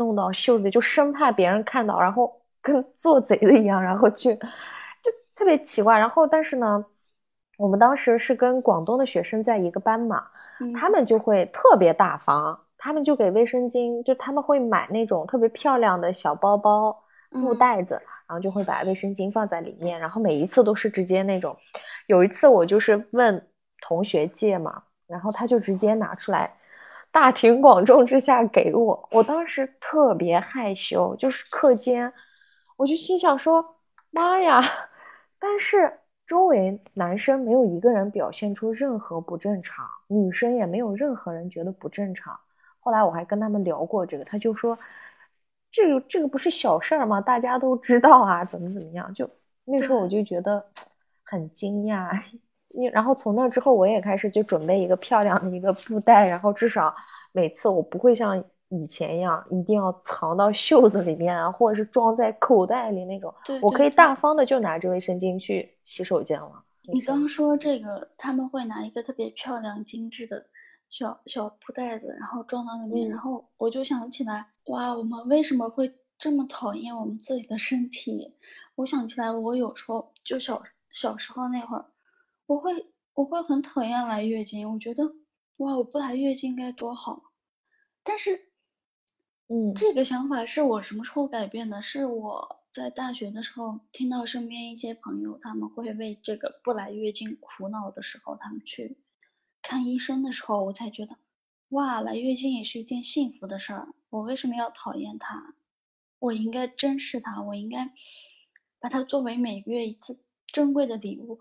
[0.01, 5.97] 弄到袖子里，就生怕别人看到，然后跟 做贼的一样，然后去，就特别奇怪。
[5.97, 6.83] 然后但是呢，
[7.57, 10.25] 我们当时是跟广东的学生在一个班嘛，
[10.79, 12.59] 他们就会特别大方。
[12.83, 17.93] 他们就给卫生巾，就他们会买那种特别漂亮的小包包、布袋子，
[18.27, 21.55] 然后就会把卫生巾放在里面，然后每一次都是直接那种。
[22.07, 23.47] 有一次我就是问
[23.81, 26.51] 同学借嘛，然后他就直接拿出来，
[27.11, 32.11] 大庭广众之下给我，我当时特别害羞，就是课间，
[32.77, 33.77] 我就心想说
[34.09, 34.61] 妈呀，
[35.37, 42.39] 但是周围男生没有一个人表现出任何不正常，女生也没有任何人觉得不正常。
[42.79, 44.75] 后来我还跟他们聊过这个，他就说，
[45.69, 47.19] 这个这个不是小事儿吗？
[47.19, 49.13] 大家都知道啊，怎么怎么样？
[49.13, 49.29] 就
[49.65, 50.65] 那时候我就觉得
[51.23, 52.39] 很惊讶，你
[52.93, 56.93] 然后从那之后我也开始就准备一个漂亮的一个布袋，然后至少
[57.31, 66.63] 每次我不会像以前一样一定要藏到袖子里面啊，或者是装在口袋里那种，对我可以大方的就拿着卫生巾去洗手间了。
[66.83, 70.45] 你刚说这个，他们会拿一个特别漂亮精致的。
[70.89, 78.35] 小小布袋子，然后装到里面，然后我就想起来，哇，我们为什么会这么讨厌我们自己的身体？
[78.75, 81.85] 我想起来，我有时候就小小时候那会儿，
[82.51, 85.15] 我会我会很讨厌来月经，我觉得
[85.55, 87.31] 哇，我不来月经该多好。
[88.03, 88.51] 但是，
[89.47, 91.81] 嗯，这个想法是我什么时候改变的？
[91.81, 98.97] 是我在大学的时候听到身边一些朋友他们会为这个不来月经苦恼的时候，他们去。
[99.61, 101.15] 看医生的时候，我才觉得，
[101.69, 103.93] 哇，来月经也是一件幸福的事儿。
[104.09, 105.55] 我为什么要讨厌它？
[106.19, 107.93] 我应该珍视它，我应该
[108.81, 111.39] 把它作为每个月一次珍贵的礼物。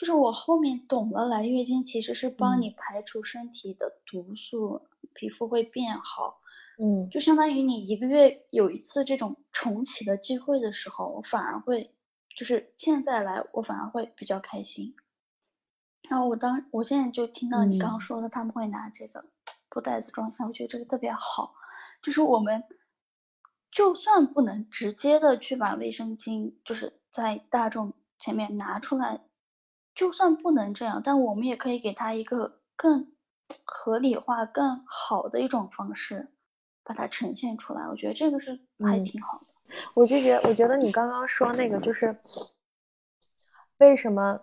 [0.00, 6.40] 就是我后面懂了，来月经其实是帮你排除身体的毒素，皮肤会变好。
[6.78, 11.94] 嗯，就相当于你一个月有一次这种重启的机会的时候，我反而会，
[12.34, 14.96] 就是现在来，我反而会比较开心。
[16.08, 19.26] 然后我当我现在就听到你刚刚说的，他们会拿这个
[19.68, 21.52] 布袋子装下，我觉得这个特别好。
[22.00, 22.64] 就是我们
[23.70, 29.20] 就算不能直接的去把卫生巾就是在大众前面拿出来，
[29.94, 33.12] 就算不能这样，但我们也可以给他一个更
[33.64, 36.28] 合理化、更好的一种方式，
[36.84, 37.88] 把它呈现出来。
[37.88, 39.46] 我觉得这个是还挺好的。
[39.94, 42.16] 我就觉得，我觉得你刚刚说那个就是
[43.78, 44.40] 为什么？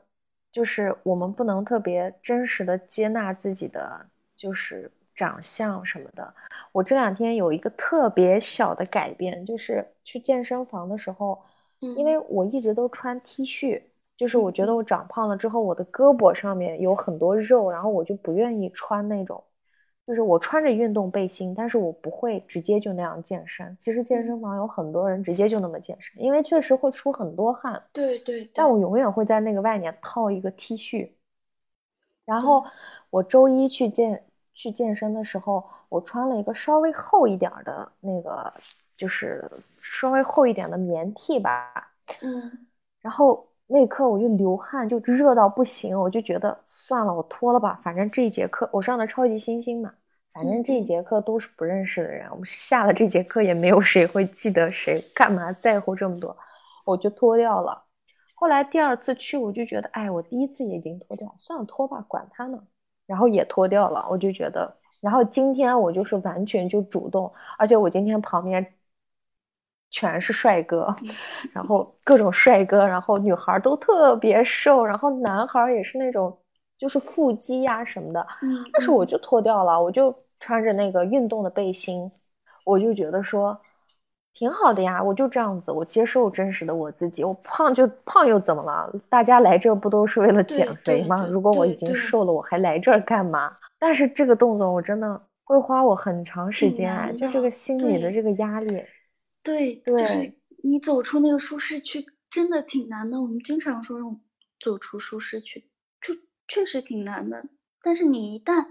[0.49, 6.33] 就是我们不能特别真实的接纳自己的，就是长相什么的。
[6.71, 11.43] 我这两天有一个特别小的改变，就是去健身房的时候，
[11.79, 13.83] 因为我一直都穿 T 恤，
[14.17, 19.43] 就是我觉得我长胖了之后，我的胳膊上面有很多肉，然后我就不愿意穿那种。
[20.07, 23.75] 就是我穿着运动背心，但是我不会直接就那样健身。
[23.77, 27.83] 其实健身房有很多人直接就那么健身，因为确实会出很多汗。
[27.91, 28.49] 对对。
[28.53, 31.11] 但我永远会在那个外面套一个 T 恤。
[32.23, 32.65] 然后
[33.09, 38.53] 我周一去健去健身的时候，我穿了一个稍微厚一点的那个，
[38.95, 41.91] 就是稍微厚一点的棉 T 吧。
[42.21, 42.65] 嗯。
[43.01, 47.79] 然后那一刻我就流汗，就热到不行，我就觉得算了，我脱了吧。
[47.83, 49.93] 反正这一节课我上的超级星星嘛，
[50.33, 56.35] 反正这一节课都是不认识的人，我们下了这节课也没有谁会记得谁，干嘛在乎这么多？
[56.85, 57.83] 我就脱掉了。
[58.33, 62.63] 后来第二次去，我就觉得，哎，我第一次也已经脱掉，算了，脱吧，管他呢。
[63.05, 68.65] 然后也脱掉了，我就觉得，然后今天我就是完全就主动，而且我今天旁边
[69.89, 70.95] 全是帅哥，
[71.53, 76.37] 然后各种帅哥，然后女孩都特别瘦，然后男孩也是那种
[76.77, 78.25] 就是腹肌呀什么的。
[78.41, 78.63] 嗯。
[78.73, 82.11] 但是我就脱掉了，我就穿着那个运动的背心，
[82.65, 83.59] 我就觉得说。
[84.39, 87.23] 挺好的呀，我就这样子，我接受真实的我自己。
[87.23, 88.87] 我胖就胖又怎么了？
[89.09, 91.27] 大家来这不都是为了减肥吗？
[91.27, 93.51] 如果我已经瘦了，我还来这儿干嘛？
[93.79, 98.85] 但是这个动作我真的会花我很长时间，就这个心理的这个压力。
[99.47, 103.21] 对对，就是你走出那个舒适区真的挺难的。
[103.21, 104.19] 我们经常说用
[104.59, 105.69] 走出舒适区，
[106.01, 106.15] 就
[106.47, 107.47] 确实挺难的。
[107.81, 108.67] 但是你一旦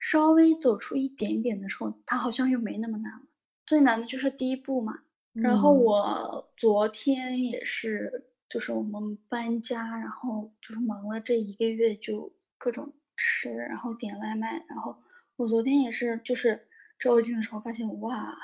[0.00, 3.22] 稍微走出一点点的时候，它好像又没那么难了。
[3.66, 4.98] 最难的就是第一步嘛，
[5.32, 14.96] 然后我昨天也是，就是我们搬家，然后就是忙了这一个月，就各种吃，然后点外卖，然后
[15.36, 16.66] 我昨天也是，就是
[17.00, 18.38] 照镜的时候发现，哇，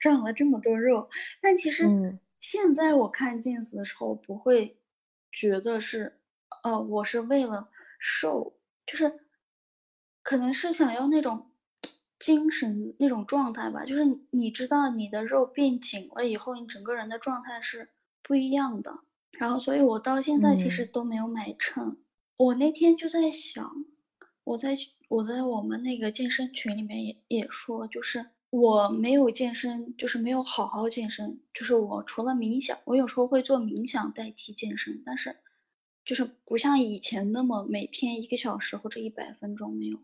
[0.00, 1.10] 长了这么多肉，
[1.42, 4.78] 但其实现在我看镜子的时候不会
[5.30, 6.18] 觉得是，
[6.62, 7.68] 呃，我是为了
[7.98, 8.56] 瘦，
[8.86, 9.20] 就是
[10.22, 11.50] 可能是想要那种。
[12.20, 17.90] 精神那种状态吧，就是你知道你的肉变紧了以后，你整个人的状态是
[18.22, 19.00] 不一样的。
[19.32, 21.98] 然后，所以我到现在其实都没有买秤。
[22.38, 23.84] 我那天就在想，
[24.42, 24.78] 我在
[25.08, 35.36] 我在我们那个健身群里面也也说，就是我没有健身，就是没有好好健身，就是我除了冥想，我有时候会做冥想代替健身，但是
[36.04, 39.98] 就是不像以前那么每天一个小时或者一百分钟没有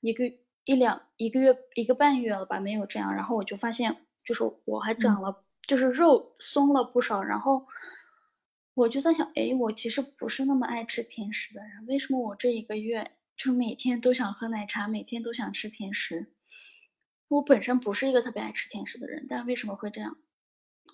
[0.00, 0.32] 一个。
[0.64, 7.66] 一两一个月一个半月了吧，没有这样，然后我就发现，就是我还长了，就是肉松了不少，然后
[8.74, 16.30] 我就在想，哎，我其实不是那么爱吃甜食的人，为什么我这一个月就每天都想喝奶茶，每天都想吃甜食？
[17.28, 20.18] 我本身不是一个特别爱吃甜食的人，但为什么会这样？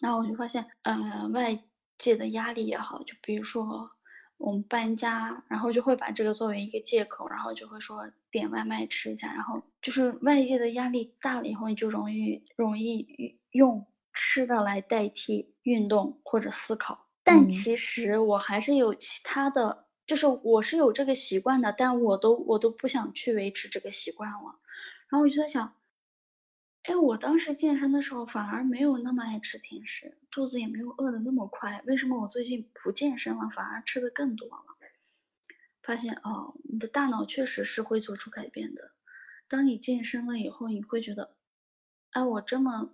[0.00, 1.64] 然后我就发现，呃，外
[1.98, 3.90] 界的压力也好，就比如说。
[4.36, 17.06] 我们搬家，然后就会把这个作为一个借口，然后就会说点外卖吃一下，然后就是外界的压力大了以后，你就容易容易用吃的来代替运动或者思考。
[17.22, 24.58] 但其实我还是有其他的，就是我是有这个习惯的，但我都我都不想去维持这个习惯了。
[25.08, 25.74] 然后我就在想。
[26.82, 31.82] 哎，我当时健身的时候反而没有那么爱吃甜食，肚子也没有饿的那么快。
[31.86, 34.64] 为什么我最近不健身了，反而吃的更多了？
[35.82, 38.90] 发现哦，你的大脑确实是会做出改变的。
[39.48, 41.34] 当你健身了以后，你会觉得，
[42.10, 42.90] 哎，我这么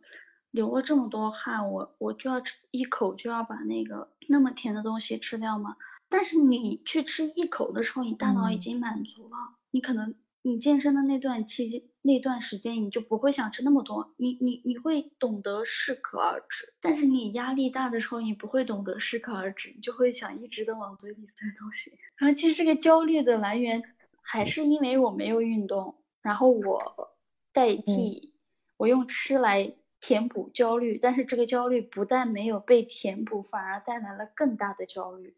[0.53, 5.77] 流了这么多汗，我我就要吃一口就要把那个那么甜的东西吃掉吗？
[6.11, 9.37] 但是你去吃一口的时候，你大脑已经满足了，
[9.71, 10.15] 你可能。
[10.43, 16.73] 你健身的那段期间，那段时间你就不会想吃那么多，你你你会懂得适可而止。
[16.81, 21.93] 但是你压力大的时候，你不会懂得适可而止，你就会想一直的往嘴里塞东西。
[22.17, 23.83] 然后其实这个焦虑的来源
[24.23, 27.15] 还是因为我没有运动，然后我
[27.53, 28.33] 代替
[28.79, 35.37] 我用吃来填补焦虑，但是这个焦虑不但没有被填补，反而带来了更大的焦虑。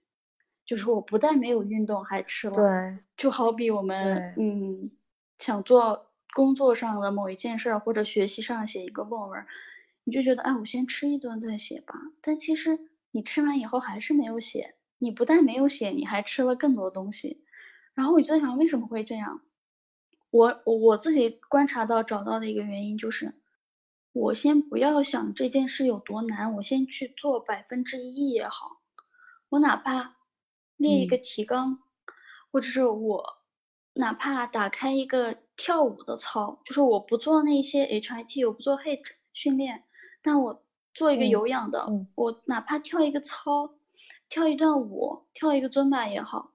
[0.73, 2.57] 就是我不但没有运动，还吃了。
[2.57, 4.91] 对，就好比我们嗯
[5.39, 9.45] 想做工作上的某一件事儿，或者学习上写一个论文，
[10.03, 11.93] 你就觉得哎，我先吃一顿再写吧。
[12.23, 12.79] 但其实
[13.11, 17.45] 你吃完以后还是没有写，你不但没有写，你还吃了更多东西。
[17.93, 19.43] 然后我就在想为什么会这样？
[20.31, 23.35] 我我我自己观察到找到的一个原因就是，
[24.15, 28.81] 我先不要想这件事有多难，我先去做百分之一也好，
[29.51, 30.17] 我哪怕。
[30.83, 31.79] 列一个提纲，
[32.51, 33.25] 或者是我
[33.95, 39.03] 哪怕打开一个跳舞的操，就是我不做那些 HIT，我不做 HIT
[39.33, 39.85] 训练，
[40.23, 40.65] 但我
[40.95, 43.75] 做一个有氧的，我哪怕跳一个操，
[44.29, 46.53] 跳一段舞，跳一个尊巴也好，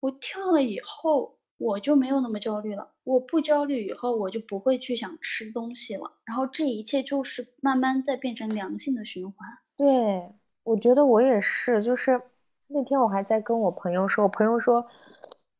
[0.00, 9.48] 我跳了以后我就没有那么焦虑了，我不焦虑以后我就不会去想吃东西了，然后这一切就是慢慢在变成良性的循环。
[9.76, 12.20] 对，我觉得我也是，就是。
[12.68, 14.86] 那天我还在跟我朋友说，我朋友说，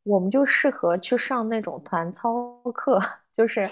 [0.02, 3.00] 我们就适合去上那种团操课，
[3.32, 3.68] 就是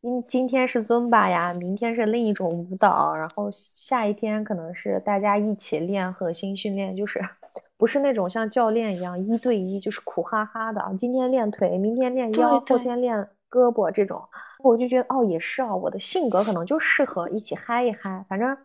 [0.00, 7.20] 今今天是尊巴呀，明天是另一种舞蹈，然后下一天可能是大家一起练核心训练，就是
[7.76, 10.80] 不是那种像教练一样一对一，就是苦哈哈的。
[10.96, 13.16] 今天练腿，明天练腰，后天练
[13.50, 14.22] 胳膊这种，
[14.60, 18.56] 我就觉得哦，也是啊，我的性格可能就适合一起嗨一嗨，反正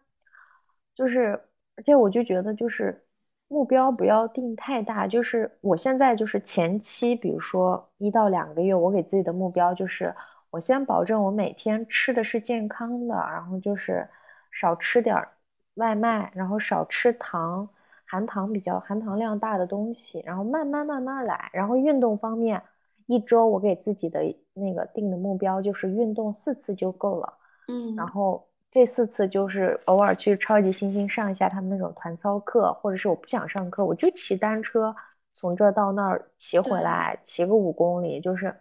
[0.94, 1.42] 就是，
[1.76, 3.04] 而且我就觉得就是。
[3.50, 10.14] 目标不要定太大，就是我现在就是前期，比如说一到两个月，我给自己的目标就是，
[10.50, 14.08] 我先保证我每天吃的是健康的，然后就是
[14.52, 15.16] 少吃点
[15.76, 17.68] 外卖，然后少吃糖，
[18.06, 21.50] 含糖比较含糖量大的东西，然后慢慢慢慢来。
[21.54, 22.62] 然后运动方面，
[23.06, 24.22] 一周我给自己的
[24.54, 27.34] 那个定的目标就是运动四次就够了，
[27.70, 28.46] 嗯，然后。
[28.70, 34.96] 这四次就是偶尔去超级星星上一下他们那种团操课，或者是我不想上课，我就骑单车
[35.34, 38.54] 从这儿到那儿骑回来，骑个五公里就是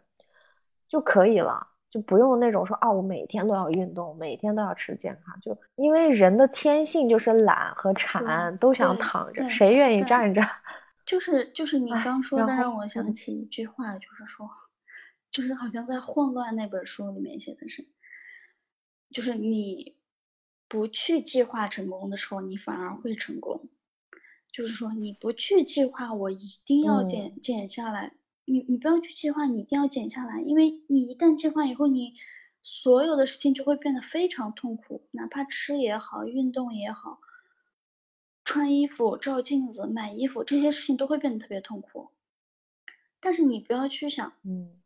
[0.88, 10.40] 就可以了，就不用那种说啊，我每天都要运动，每天都要吃健康，就因为人的天性就是懒和馋，都想躺着，谁愿意站着？
[11.04, 14.48] 就是就是你刚说的让我想起一句话，就是说，
[15.30, 17.86] 就是好像在《混乱》那本书里面写的是。
[19.12, 19.95] 就是你
[20.68, 23.68] 不去计划成功的时候，你反而会成功。
[24.50, 28.14] 就是说，你不去计划，我一定要减减下来。
[28.46, 32.14] 你你不要去计划，你一定要减下来，因为你一旦计划以后，你
[32.62, 35.06] 所有的事情就会变得非常痛苦。
[35.10, 37.20] 哪怕吃也好，运动也好，
[38.44, 42.10] 穿衣服、照镜子、买衣服这些事情都会变得特别痛苦。
[43.20, 44.80] 但是你不要去想，嗯，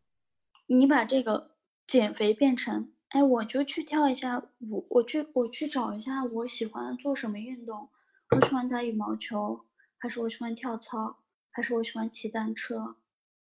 [0.67, 1.53] 你把这个
[1.87, 2.93] 减肥变成。
[3.11, 7.89] 哎，我就去跳一下舞，我去我去找一下我喜欢做什么运动。
[8.31, 9.67] 我喜欢打羽毛球，
[9.99, 11.17] 还是我喜欢跳操，
[11.51, 12.95] 还是我喜欢骑单车，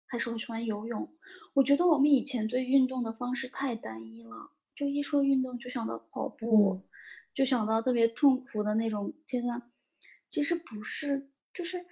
[0.06, 1.10] 还是我喜欢游泳？
[1.54, 6.82] 我觉得我们以前对运动的方式太单一了，就一说运动就想到跑步，
[7.34, 9.62] 就想到特别痛苦的那种阶段。
[10.28, 11.86] 其实不是，就是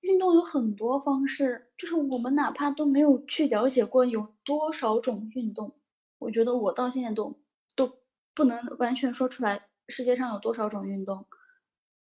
[0.00, 5.74] 运动有很多方式，就是我们哪怕都没有去了解过有多少种运动。
[6.22, 7.36] 我觉得我到现在都
[7.74, 7.98] 都
[8.32, 11.26] 不能完全说出来世界上有多少种运动，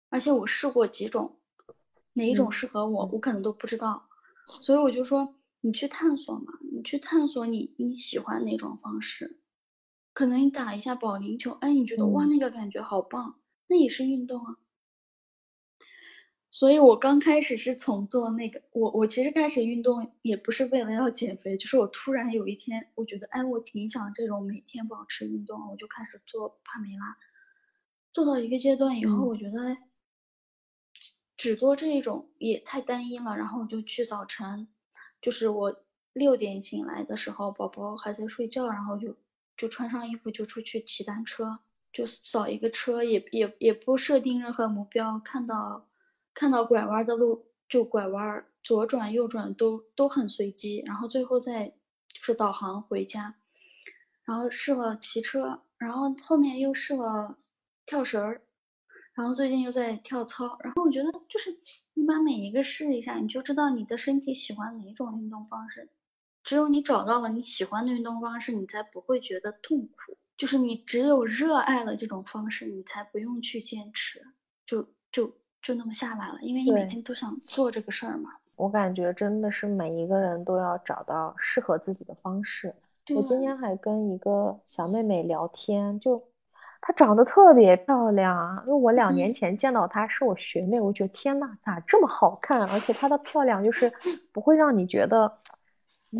[0.09, 1.39] 而且我试过几种，
[2.13, 4.09] 哪一种适合我，我可能都不知道。
[4.61, 9.39] 所以我就说，你去探索嘛，你去探索你你喜欢哪种方式。
[10.13, 14.57] 可能你打一下保龄球，哎，你觉得哇那个感觉好棒，那也是运动啊。
[16.51, 27.17] 所以我刚开始是从做那个，我我其实开始运动也不是为了要减肥，就是我突然有一天，我觉得哎，我挺想这种每天保持运动，我就开始做帕梅拉。
[28.13, 29.77] 做到一个阶段以后，我觉得
[31.37, 34.67] 只做这一种也太单一了，然后我就去早晨，
[35.21, 35.83] 就是我
[36.13, 39.15] 六点醒来的时候，宝宝还在睡觉，然后就
[39.55, 41.59] 就穿上衣服就出去骑单车，
[41.93, 45.85] 就扫一个车，也也也不设定任何目标，看到。
[46.33, 53.35] 看到拐弯的路就拐弯，左转右转都都很随机，然后最后再就是导航回家，
[54.23, 57.37] 然后试了骑车，然后后面又试了
[57.85, 58.41] 跳绳儿，
[59.13, 61.59] 然后最近又在跳操，然后我觉得就是
[61.93, 65.89] 你把每一个试一下，你就知道你的身体喜欢哪种运动方式，
[66.43, 74.25] 只有你找到了你喜欢的运动方式，你才不会觉得痛苦，就是你只有热爱了这种方式，你才不用去坚持，
[74.65, 75.35] 就就。
[75.61, 78.31] 就那么下来了，因为你每天都想做这个事儿嘛。
[78.55, 82.73] 我感觉真的是每一个人都要找到适合自己的方式。
[83.15, 86.21] 我今天还跟一个小妹妹聊天，就
[86.81, 92.61] 她长得特别漂亮，因为我两年前见到她是我学妹，我觉得天呐，咋这么好看？
[92.71, 93.91] 而且她的漂亮就是
[94.33, 95.37] 不会让你觉得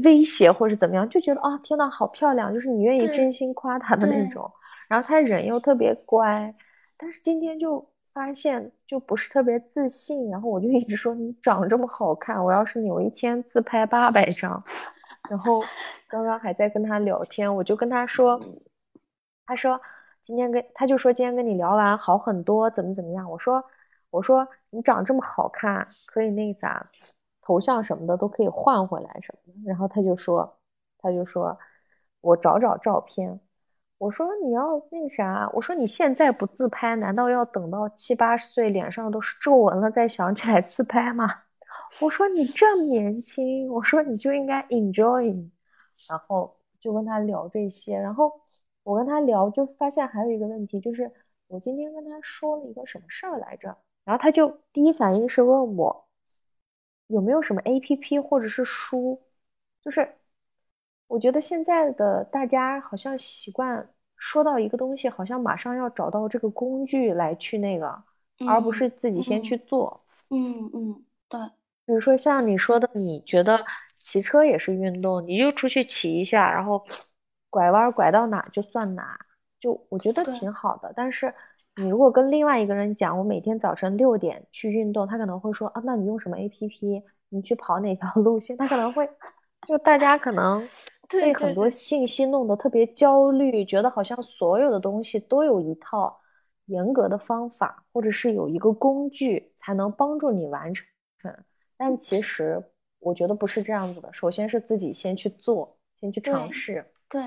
[0.04, 4.52] 威胁或者怎么样，就觉得啊，天呐，好漂亮，就是你愿意真心夸她的那种。
[4.88, 6.56] 然后她人又特别乖，
[6.98, 7.90] 但是今天就。
[8.20, 14.62] 发现就不是特别自信，然后我就一直说你长这么好看，我要是有一天自拍八百张。
[15.30, 15.64] 然后
[16.06, 18.38] 刚刚还在跟他聊天，我就跟他说，
[19.46, 19.80] 他说
[20.26, 23.32] 今天跟他就说今天跟你聊完好很多，怎么怎么样？
[23.32, 23.64] 我说
[24.10, 26.92] 我说你长这么好看，可以那啥，
[27.42, 29.70] 头像什么的都可以换回来什么的。
[29.70, 30.60] 然后他就说
[30.98, 31.58] 他就说
[32.20, 33.40] 我找找照片。
[34.00, 41.44] 我说你要那啥，我说你现在不自拍，难道要等到七八十岁脸上都是皱纹了再想起来自拍吗？
[42.02, 45.50] 我说你这么年轻，我说你就应该 enjoy。
[46.08, 48.32] 然后就跟他聊这些，然后
[48.84, 51.12] 我跟他聊就发现还有一个问题，就是
[51.48, 56.08] 我今天跟他说了一个什么事儿来着，然后他就第一反应是问我，
[57.08, 59.22] 有没有什么 A P P 或者是书？
[59.84, 60.10] 就是
[61.10, 68.04] 我觉得现在的大家好像习惯说到一个东西，好像马上要找到这个工具来去那个，
[68.48, 70.06] 而不是自己先去做。
[70.30, 71.40] 嗯嗯，对。
[71.88, 73.66] 比如说像你说的，你觉得
[74.04, 76.86] 骑车也是运动，你就出去骑一下，然后
[77.50, 79.18] 拐弯拐到哪就算哪，
[79.60, 80.94] 就我觉得挺好的。
[80.96, 81.34] 但是。
[81.76, 87.04] 你如果跟另外一个人讲，我每天早晨六点去运动，他可能会说啊，那你用什么 APP？
[87.30, 88.58] 你去跑哪条路线？
[88.58, 89.10] 他可能会，
[89.66, 90.68] 就大家可能
[91.10, 96.20] 被很多信息弄得特别焦虑，觉得好像所有的东西都有一套
[96.66, 100.86] 严格的方法，或者是有一个工具才能帮助你完成。
[101.78, 102.64] 但其实
[103.00, 106.86] 我觉得不是这样子的，首先是自己先去做，先去尝试。
[107.10, 107.22] 对，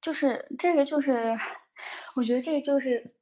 [0.00, 1.36] 就是这个，就是
[2.16, 3.12] 我觉得这个就是。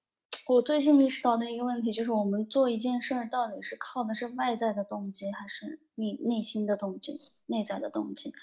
[0.47, 8.35] 我最近意识到的一个问题就是，我们做一件事儿到底是靠的是外在的动机，还是你内心的动机、内在的动机？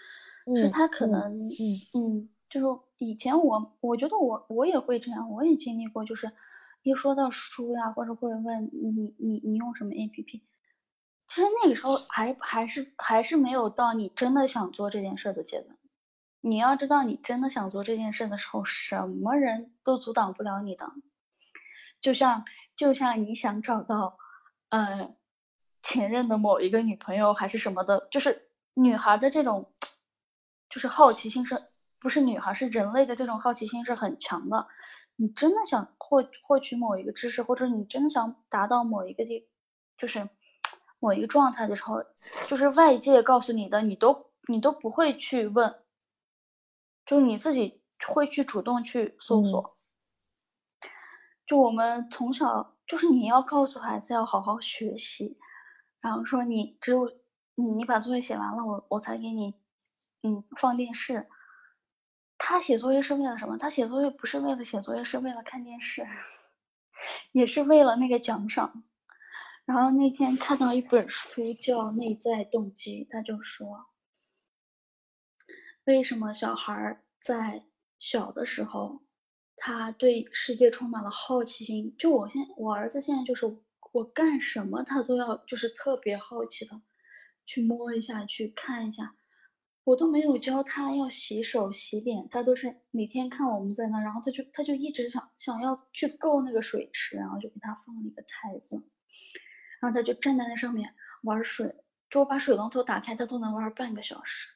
[0.55, 1.51] 是他可能，嗯
[1.93, 6.31] 嗯，就是以前我我觉得我我也会这样，我也经历过，就是
[6.83, 10.41] 一说到书呀，或者会问你你你用什么 APP，
[11.27, 15.77] 其实那个时候还还是还是没有到你真的想做这件事的阶段。
[16.43, 20.91] 你要知道，你真的想做这件事的时候，什么人都阻挡不了你的。
[22.01, 24.17] 就像就像你想找到，
[24.69, 25.15] 呃，
[25.83, 29.71] 前任的某一个女朋友还是什么的，就是女孩的这种，
[30.71, 31.61] 就是好奇心是，
[31.99, 34.67] 不是女孩是人类的这种好奇心是很强的。
[35.17, 39.47] 你真的想获获取某一个知识，或者你真的想达到某一个地，
[39.97, 40.29] 就是
[40.99, 42.03] 某一个状态的时候，
[42.47, 45.75] 就是外界告诉你的，你都你都不会去问，
[47.05, 49.77] 就是你自己会去主动去搜索。
[51.45, 55.37] 就我们从小就是你要告诉孩子要好好学习，
[55.99, 57.11] 然后说你只有
[57.55, 59.53] 你把作业写完了，我我才给你
[60.23, 61.27] 嗯放电视。
[62.37, 63.57] 他写作业是为了什么？
[63.57, 66.07] 他写作业不是为了写作业，是为了看电视，
[67.31, 68.83] 也是为了那个奖赏。
[69.65, 73.85] 然后那天看到一本书叫《内在动机》，他就说，
[75.85, 77.63] 为什么小孩在
[77.99, 79.01] 小的时候。
[79.63, 83.45] 他对世界充满了好奇心，就我现我儿子现在就是
[83.91, 86.81] 我干什么他都要就是特别好奇的
[87.45, 89.13] 去摸一下去看一下，
[89.83, 98.83] 我都没有教他要洗手洗脸，他都是每天看我们在那，然后他就他就一直想想要去够那个水池，然后就给他放了一个台子，
[99.79, 101.75] 然后他就站在那上面玩水，
[102.09, 104.47] 就我把水龙头打开，他都能玩半个小时，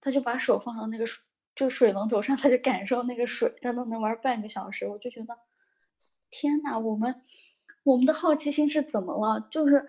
[0.00, 1.22] 他就把手放到那个水。
[1.56, 4.88] 就水龙头上，他就感受那个水，他都能玩半个小时。
[4.88, 5.38] 我就觉得，
[6.28, 7.22] 天呐，我们
[7.84, 9.46] 我们的好奇心是怎么了？
[9.52, 9.86] 就是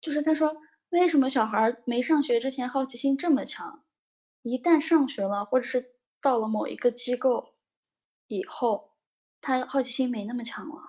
[0.00, 0.56] 就是他说，
[0.90, 3.84] 为什么小孩没上学之前好奇心这么强，
[4.42, 7.54] 一旦上学了，或者是到了某一个机构
[8.26, 8.92] 以后，
[9.40, 10.82] 他好奇心没那么强了？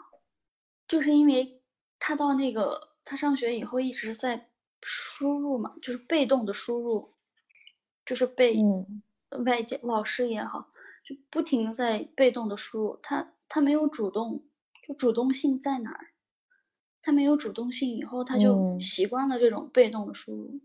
[0.87, 1.61] 就是因为
[1.99, 4.49] 他到那个他上学以后一直在
[4.81, 7.13] 输入嘛，就是被动的输入，
[8.05, 8.57] 就是被。
[9.45, 10.71] 外界老师也好，
[11.03, 14.45] 就不停的在被动的输入，他他没有主动，
[14.87, 16.07] 就主动性在哪儿？
[17.07, 20.59] 他没有主动性以后，他就习惯了这种被动的输入。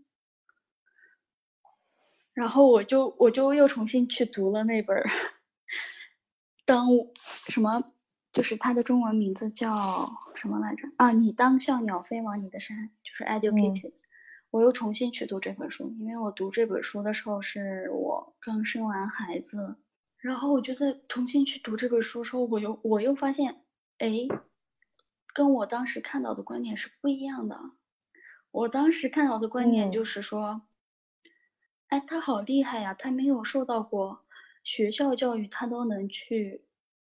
[2.33, 4.97] 然后我就我就又重新去读了那本
[6.65, 6.89] 《当
[7.47, 7.79] 什么》，
[8.33, 10.89] 就是它的中文名字叫什么来着？
[10.97, 13.93] 啊，你当像鸟飞往你的山，就是 Educated。
[14.51, 19.77] 我又重新去读这本书，因为我读这本书的时候是我刚生完孩子，
[20.17, 23.61] 然后我就在重新去读这本书的时候，我又我又发现，
[23.97, 24.09] 哎，
[25.33, 27.59] 跟我当时看到的观点是不一样的。
[28.51, 30.61] 我当时看到的观点就是说，
[31.87, 34.23] 哎，他好厉害呀，他没有受到过
[34.63, 36.63] 学校教育，他都能去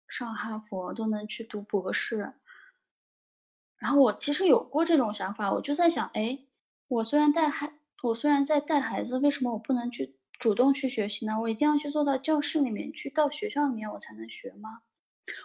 [0.07, 2.35] 上哈佛，都能去读博士。
[3.79, 6.47] 然后我其实有过这种想法，我就在想，哎。
[6.89, 11.41] 我虽然带孩，我虽然在带孩子，为什么我不能去主动去学习呢？
[11.41, 14.83] 我一定要去坐到教室里面去，到学校里面我才能学吗？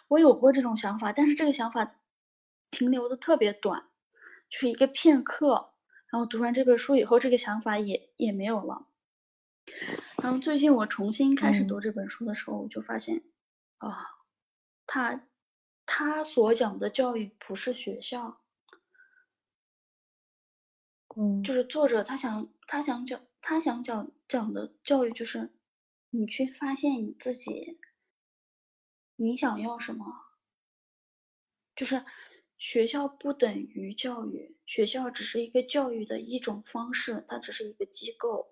[0.07, 1.93] 我有过这种想法，但是这个想法
[2.75, 3.87] 停留的特别短，
[4.49, 5.71] 就是一个片刻。
[6.11, 8.85] 然后读完这本书以后，这个想法也也没有了。
[10.21, 13.23] 然后最近我重新开始读这本书的时候，我就发现，
[13.77, 14.05] 啊，
[14.85, 15.25] 他
[15.85, 18.41] 他所讲的教育不是学校。
[21.15, 25.53] 嗯，就是作者他想他想讲他想讲讲的教育就是，
[26.09, 27.79] 你去发现你自己，
[29.15, 30.05] 你想要什么，
[31.75, 32.05] 就是
[32.57, 38.51] 学校不等于教育，学校只是一个教育的一种方式，它只是一个机构。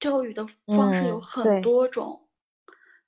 [0.00, 2.28] 教育的方式有很多种，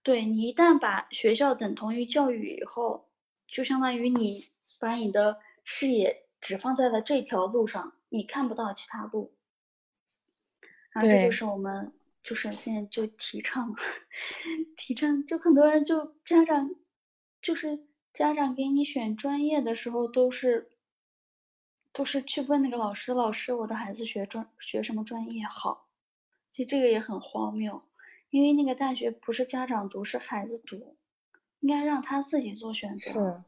[0.03, 3.11] 对你一旦把学校等同于教育以后，
[3.49, 4.49] 就相当于你
[4.79, 9.35] 把你的视野只放在了这条路上，你看不到其他路。
[10.93, 11.93] 然后这就是我们
[12.23, 13.75] 就是现在就提倡，
[14.79, 16.75] 提倡就很多人就家长
[17.43, 17.85] 就是
[18.17, 20.71] 家长给你选专业的时候都是
[21.93, 25.87] 都是去问那个老师，老师我的孩子学专学什么专业好。
[26.51, 27.83] 其实这个也很荒谬，
[28.31, 30.97] 因为那个大学不是家长读，是孩子读，
[31.61, 33.13] 应该让他自己做选择。
[33.13, 33.43] 是。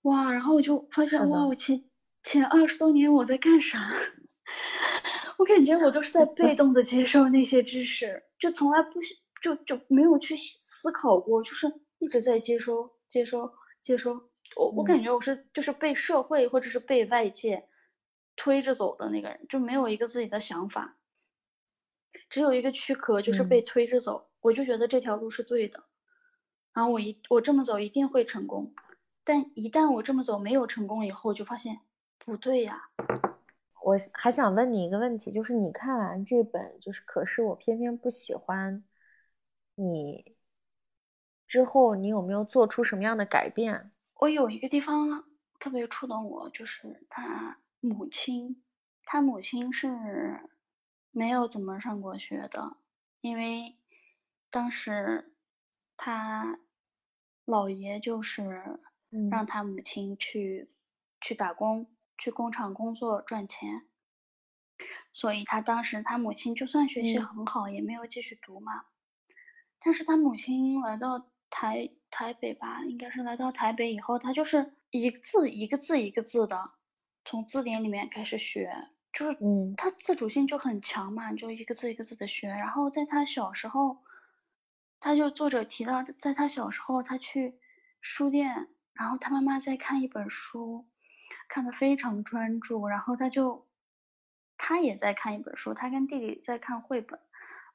[0.00, 1.84] 哇，然后我就发现，哇，我前
[2.22, 3.90] 前二十多年我在干啥？
[5.36, 9.00] 我感觉我都是在被动的接受那些知识，就从来不
[9.42, 11.70] 就就没有去思考过，就是
[12.00, 14.28] 一直在接收、接收、接收。
[14.56, 17.68] 我我感觉我是就是被社会或者是被外界
[18.34, 20.96] 推着走的那个人，就没有一个自己的想法。
[22.28, 24.28] 只有一个躯壳，就是被推着走。
[24.40, 25.84] 我就觉得这条路是对的，
[26.72, 28.74] 然后我一我这么走一定会成功。
[29.22, 31.80] 但一旦我这么走没有成功以后，我就发现
[32.18, 32.90] 不对呀。
[33.82, 38.82] 我还想问你一个问题，就是你看完这本，就是可是我偏偏不喜欢
[39.74, 40.34] 你
[41.50, 43.90] 之后，你有没有做出什么样的改变？
[44.14, 45.24] 我有一个地方
[45.58, 48.62] 特别触动我，就是他母亲，
[49.04, 50.48] 他母亲是。
[51.12, 52.76] 没有怎么上过学的，
[53.20, 53.76] 因为
[54.48, 55.34] 当时
[55.96, 56.60] 他
[57.44, 58.78] 姥爷就是
[59.28, 60.70] 让他母亲去
[61.20, 63.88] 去打工，去工厂工作赚钱，
[65.12, 68.84] 所以他当时他母亲就算学习很好，也没有继续读嘛。
[69.80, 76.70] 但是他母亲来到台台北吧，应该是来到台北以后，他就是一个字一个字一个字的
[77.24, 78.72] 从字典里面开始学。
[79.12, 82.48] 就是，嗯，他自主性就很强嘛，就一个字一个字的学。
[82.48, 83.98] 然后在他小时候，
[85.00, 87.58] 他就作者提到，在他小时候，他去
[88.00, 90.86] 书店，然后他妈妈在看一本书，
[91.48, 92.86] 看得非常专注。
[92.86, 93.66] 然后他就，
[94.56, 97.18] 他也在看一本书，他跟弟弟在看绘本。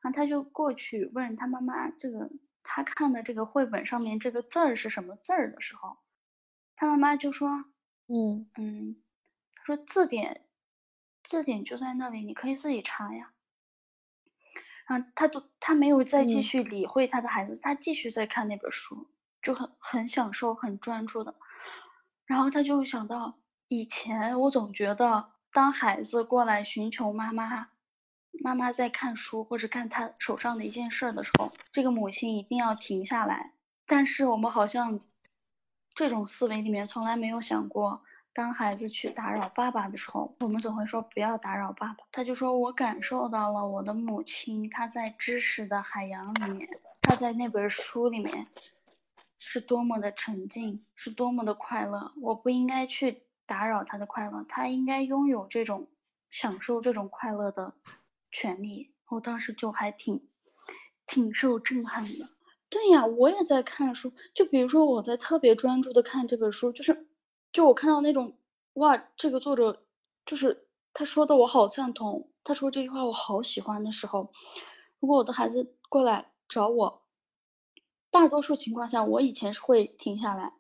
[0.01, 2.29] 然后他就过去问他妈妈，这个
[2.65, 5.97] 他看的这个绘本上面这个字儿是什么字儿的时候，
[6.75, 7.49] 他妈妈就说，
[8.07, 8.97] 嗯嗯，
[9.55, 10.41] 他说字典。
[11.23, 13.33] 字典就在那里，你可以自己查呀。
[14.85, 19.09] 然后他就他没有再继续理会他的孩子，他继续在看那本书，
[19.41, 21.33] 就很很享受、很专注的。
[22.27, 27.69] 然后他就想到，以前我总觉得，当孩子过来寻求妈妈，
[28.41, 33.53] 妈妈在看书或者干他手上的一件事儿的时候，这个母亲一定要停下来。
[33.85, 34.99] 但是我们好像
[35.93, 38.03] 这种思维里面从来没有想过。
[38.33, 42.03] 当孩子去打扰爸爸的时候，我们总会说不要打扰爸爸。
[42.11, 46.67] 他就说我感受到了我的母亲，她在知识的海洋里面，
[47.01, 48.47] 她在那本书里面
[49.39, 52.11] 是多么的沉静，是多么的快乐。
[52.21, 55.87] 我不应该去打扰她的快乐，她应该拥有这种
[56.29, 57.73] 享受这种快乐的
[58.35, 58.93] 权利。
[59.09, 60.27] 我当时就还挺
[61.07, 62.29] 挺受震撼的。
[62.69, 67.07] 对呀，我也在看书，就比如说我在特别专注的看这本书，就是。
[67.53, 68.37] 就我看到那种，
[68.73, 69.85] 哇，这个作者
[70.25, 72.29] 就是他说的，我好赞同。
[72.43, 74.33] 他说这句话我好喜欢的时候，
[74.99, 77.03] 如果我的孩子过来找我，
[78.11, 80.51] 大多数情况下我以前是会停下来，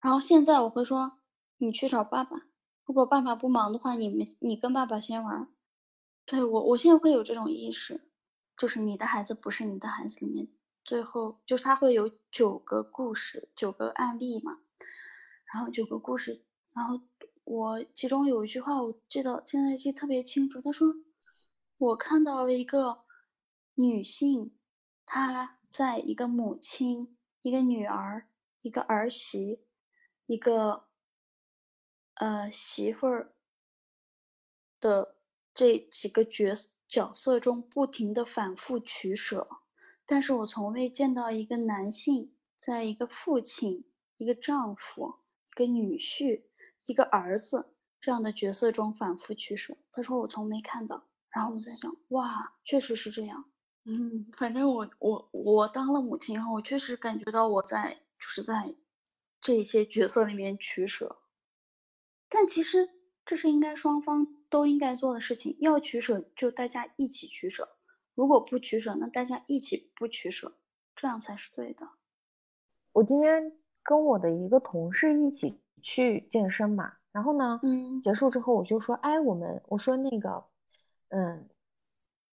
[0.00, 1.18] 然后现在我会说，
[1.58, 2.38] 你去找爸爸。
[2.86, 5.48] 如果爸爸不忙的话，你们你跟爸爸先玩。
[6.24, 8.00] 对我，我现在会有这种意识，
[8.56, 10.48] 就是你的孩子不是你的孩子里面，
[10.84, 14.58] 最后就是他会有九个故事，九个案例嘛。
[15.52, 16.42] 然后九个故事，
[16.72, 16.98] 然后
[17.44, 20.94] 我其中有一句话我记得现在记特别清楚，他说
[21.76, 23.04] 我看到了一个
[23.74, 24.56] 女性，
[25.04, 28.26] 她在一个母亲、一个女儿、
[28.62, 29.60] 一个儿媳、
[30.24, 30.84] 一个
[32.14, 33.34] 呃媳妇儿
[34.80, 35.16] 的
[35.54, 36.54] 这几个角
[36.88, 39.48] 角色中不停的反复取舍，
[40.06, 43.84] 但是我从未见到一个男性在一个父亲、
[44.16, 45.16] 一个丈夫。
[45.44, 46.44] 一个女婿，
[46.86, 49.76] 一个儿子这样的角色中反复取舍。
[49.92, 53.44] 他说我从没看到，然后我在想，哇，确实是这样。
[53.84, 58.74] 嗯，反正我我我当了母亲以后，我确实感觉到我在就是在
[59.42, 61.18] 这些角色里面取舍。
[62.30, 62.88] 但其实
[63.26, 67.68] 这是应该双方都应该做的事情，要取舍就大家一起取舍，
[68.14, 70.52] 如果不取舍，那大家一起不取舍，
[70.94, 71.88] 这样才是对的。
[72.92, 73.56] 我今天。
[73.84, 80.44] 跟我的一个同事一起去健身嘛，然后呢，嗯结束之后我就说，哎，我们我说那个，
[81.08, 81.48] 嗯，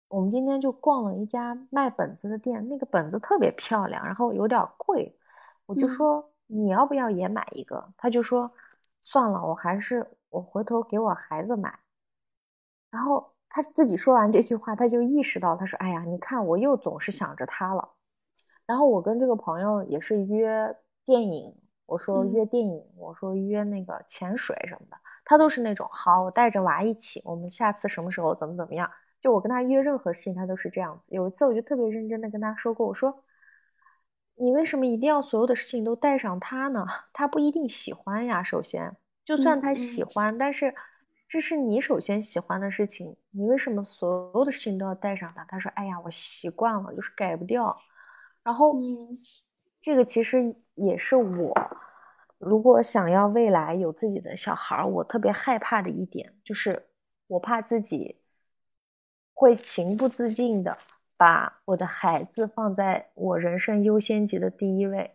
[0.09, 5.17] 我们今天就逛了一家卖本子的店，那个本子特别漂亮，然后有点贵，
[5.67, 7.93] 我就嗯说你要不要也买一个？
[7.97, 8.51] 他就说
[9.03, 11.79] 算了，我还是我回头给我孩子买。
[12.91, 17.91] 然后他自己说完这句话，他就意识到，他说：“哎呀，你看我又总是想着他了。”
[18.67, 21.55] 然后我跟这个朋友也是约电影，
[21.87, 28.91] 我说嗯约电影，我说约那个潜水什么的，他都是那种好，我带着娃一起，我们下次什么时候怎么怎么样。
[29.21, 31.03] 就我跟他约任何事情，他都是这样子。
[31.09, 33.25] 有一次我就特别认真的跟他说过，我说
[34.37, 36.87] ：“你为什么一定要所有的事情都带上他呢？
[37.13, 38.43] 他不一定喜欢呀。
[38.43, 40.75] 首先，就算他喜欢，但是
[41.29, 47.77] 这是你首先喜欢的事情，你为什么所有的事情都要带上他？”他说：“哎呀，我习惯了，就是改不掉。”
[48.45, 49.19] 然后，嗯
[49.81, 51.55] 这个其实也是我
[52.39, 56.89] 如果想要未来有自己的小孩儿，我特别害怕的一点，就是
[57.29, 58.17] 我怕自己
[59.35, 60.77] 会情不自禁的
[61.17, 65.15] 把我的孩子放在我人生优先级的第一位，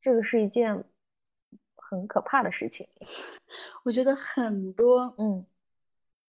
[0.00, 0.84] 这个是一件
[1.76, 2.86] 很可怕的事情。
[3.84, 5.44] 我觉得很多，嗯，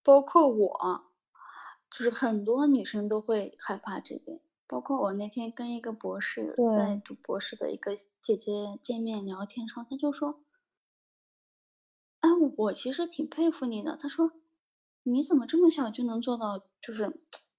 [0.02, 1.04] 包括我，
[1.90, 4.40] 就是很多女生都会害怕这点。
[4.66, 10.44] 包括我那天跟一个博士在读博士的一个姐姐见面聊天时候，她就说
[12.22, 14.30] ：“哎，我其实挺佩服你的。”她说
[15.02, 17.12] ：“你怎么这么小就能做到，就是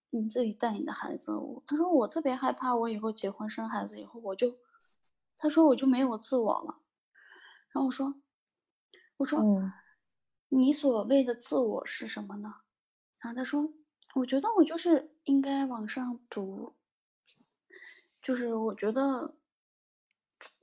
[0.09, 4.55] 你自己带你的孩子？”我她说我特别害怕，我以后结婚生孩子以后，我就，
[5.37, 6.79] 她说我就没有自我了。
[7.73, 8.15] 然后我说，
[9.17, 9.71] 我说，嗯
[10.53, 12.55] 你所谓的自我是什么呢？
[13.21, 13.73] 然后他说，
[14.15, 16.75] 我觉得我就是应该往上读，
[18.21, 19.37] 就是我觉得，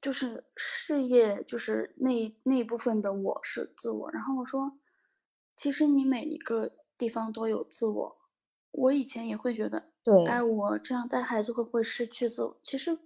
[0.03, 4.11] 就是事业，就是那那一部分的我是自我。
[4.11, 4.79] 然后我说，
[5.57, 8.19] 其实你每一个地方都有自我。
[8.71, 12.61] 我以前也会觉得，对，哎，我这样带孩子会不会失去自我？
[12.63, 12.99] 其实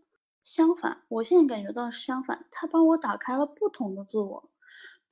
[0.42, 4.51] 相反，我现在感觉到是相反，他帮我打开了不同的自我。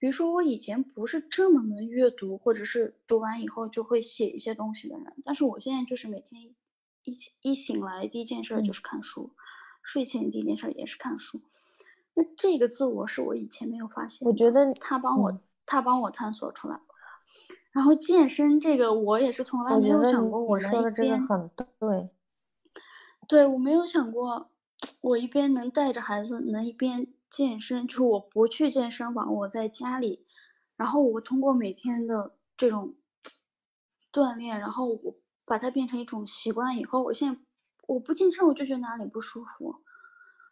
[0.00, 6.56] 比如说，我以前不是这么能阅读，或者是读完以后就会写一些东西的人，但是我现在就是每天
[7.04, 9.30] 一起一醒来第一件事就嗯是看书，
[9.84, 11.40] 睡前第一件事也是看书。
[12.14, 16.80] 那这个自我是我以前没有发现，我觉得他帮我、嗯他帮我探索出来。
[17.70, 21.48] 然后健身这个，我也是从来没有想过我说的这个边很
[21.78, 22.08] 对。
[23.28, 24.50] 对，我没有想过，
[25.00, 30.26] 我一边能带着孩子，能一边健身，就是我不去健身房，我在家里，
[30.76, 32.92] 然后我通过每天的这种
[34.12, 35.14] 锻炼，然后我
[35.46, 37.40] 把它变成一种习惯以后，我现在
[37.86, 39.76] 我不健身我就觉得哪里不舒服，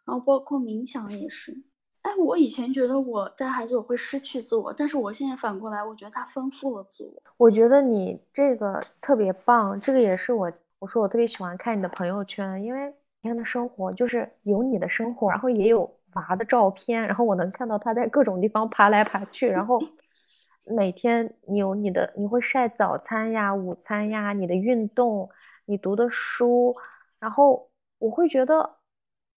[0.05, 1.61] 然后包括冥想也是。
[2.01, 7.21] 哎，我以前觉得我带孩子我会失去自我，但是我现在反过来，我觉得它丰富了自我。
[7.35, 10.49] 我觉得你这个特别棒，这个也是我
[10.79, 19.79] 我说我特别喜欢看你的朋友圈，因为每天的生活就是有你的生活，然后也有娃的照片，然后我能看到他在各种地方爬来爬去，然后
[20.75, 25.29] 每天你有你的，你会晒早餐呀、午餐呀，你的运动，
[25.65, 26.75] 你读的书，
[27.19, 28.77] 然后我会觉得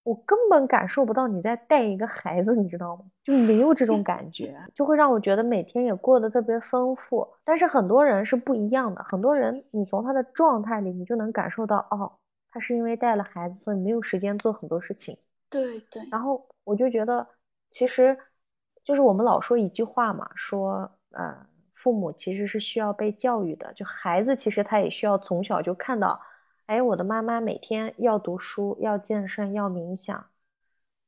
[0.03, 3.05] 我根本感受不到你在带一个孩子，你知道吗？
[3.23, 7.27] 就没有这种 感觉，就会让我觉得每天也过得特别丰富。
[7.45, 12.13] 但是很多人是不一样的，很多人你从他的状态里，你就能感受到，哦，
[12.51, 15.17] 他是因为带了孩子，所以没有时间做很多事情。
[15.53, 17.27] 对对，然后我就觉得，
[17.69, 18.19] 其实
[18.83, 26.19] 就是我们老说一句话嘛，说呃，父母其实是需要被教育的，就孩子其实他也需要从小就看到，
[26.65, 30.27] 哎，我的妈妈每天要读书，要健身，要冥想，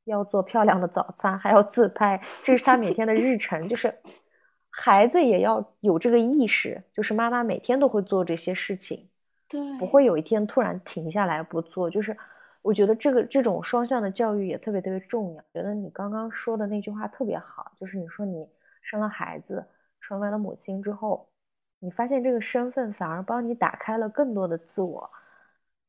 [0.05, 3.95] 要做漂亮的早餐，还要自拍，这是他每天的日程，就是
[4.69, 9.09] 孩子也要有这个意识，就是妈妈每天都会做这些事情。
[9.49, 11.89] 对，不会有一天突然停下来不做。
[11.89, 12.17] 就是
[12.65, 15.43] 我觉得这个这种双向的教育也特别特别重要。
[15.53, 18.49] 觉得你刚刚说的那句话特别好，就是你说你
[18.81, 19.63] 生了孩子，
[20.01, 21.29] 成为了母亲之后，
[21.81, 25.11] 你发现这个身份反而帮你打开了更多的自我，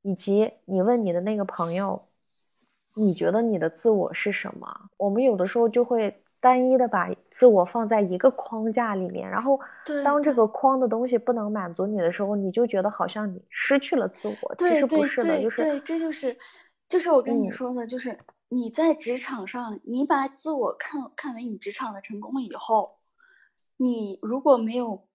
[0.01, 2.01] 以及你问你的那个朋友，
[2.97, 4.89] 你觉得你的自我是什么？
[4.97, 6.13] 我们有的时候就会。
[6.41, 14.53] 单一的把自我放在一个框架里面，然后对当这个框的东西不能满足你的时候，你就觉得好像你失去了自我。
[14.55, 16.38] 其实不是的，就是对，这就是
[16.88, 22.97] 就是我跟你嗯说的，就是你在职场上，你把自我看看为你职场的成功以后，
[23.77, 25.07] 你如果没有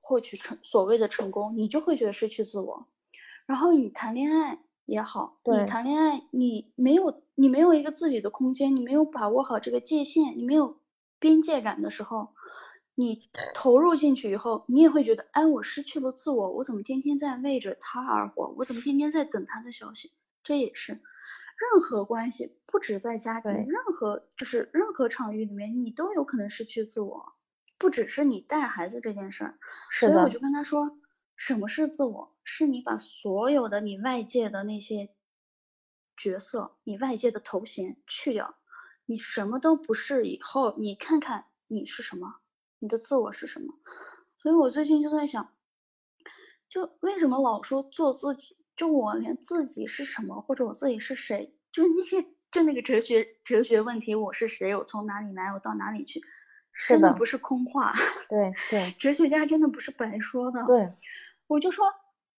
[0.00, 2.86] 获取成所谓的成功，你就会觉得失去自我。
[3.46, 10.78] 然后你谈恋爱也好，你谈恋爱，你没有你没有一个自己的空间，你没有把握好这个界限，你没有
[11.18, 12.28] 边界感的时候，
[12.94, 18.54] 你投入进去以后，你也会觉得，哎，我失去了自我，我怎么天天在为着他而活？
[18.56, 20.12] 我怎么天天在等他的消息？
[20.50, 27.34] 这也是，任何关系，不止在家庭，任何就是任何场域里面，你都有可能失去自我，
[27.78, 29.58] 不只是你带孩子这件事儿。
[30.00, 30.98] 所以我就跟他说，
[31.36, 32.36] 什么是自我？
[32.42, 35.14] 是你把所有的你外界的那些。
[36.16, 38.56] 角色，你外界的头衔去掉，
[39.06, 40.26] 你什么都不是。
[40.26, 42.40] 以后你看看你是什么，
[42.80, 43.72] 你的自我是什么？
[44.42, 45.54] 所以我最近就在想，
[46.68, 48.56] 就为什么老说做自己？
[48.80, 54.74] 就我连自己是什么，或者我自己是谁，就那些就那个哲学哲学问题，我是谁？
[54.74, 55.52] 我从哪里来？
[55.52, 56.22] 我到哪里去？
[56.88, 57.92] 真的不是空话。
[58.30, 60.64] 对对，哲学家真的不是白说的。
[60.64, 60.90] 对，
[61.46, 61.92] 我就说，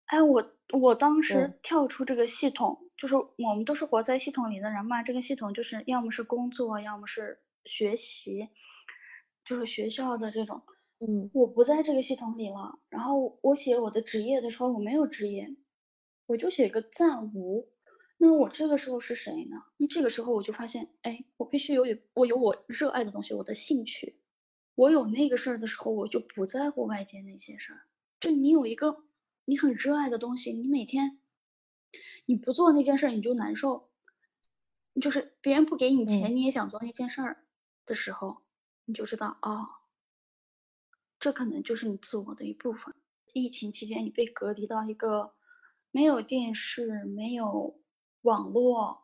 [0.06, 2.80] 哎，我我当时跳出这个系统。
[2.98, 8.50] 就是我们都是活在系统里的人嘛，这个系统就是要么是工作，要么是学习，
[9.46, 10.64] 就是学校的这种。
[11.00, 12.80] 嗯，我不在这个系统里了。
[12.90, 15.56] 然后我写我的职业的时候，我没有职业，
[16.32, 17.70] 我就写个暂无。
[18.18, 19.64] 那我这个时候是谁呢？
[19.76, 24.18] 那这个时候我就发现，哎，我必须有有我有我热爱的东西，我的兴趣。
[24.76, 27.82] 我有那个事儿的时候，我就不在乎外界那些事儿。
[28.22, 29.04] 就你有一个
[29.44, 31.20] 你很热爱的东西，你每天。
[32.26, 33.90] 你不做那件事你就难受，
[35.02, 37.44] 就是别人不给你钱你也想做那件事儿
[37.86, 38.42] 的时候，
[38.86, 39.68] 你就知道哦，
[41.20, 42.96] 这可能就是你自我的一部分。
[43.34, 45.34] 疫情期间你被隔离到一个
[45.92, 47.80] 没有电视、没有
[48.22, 49.04] 网络、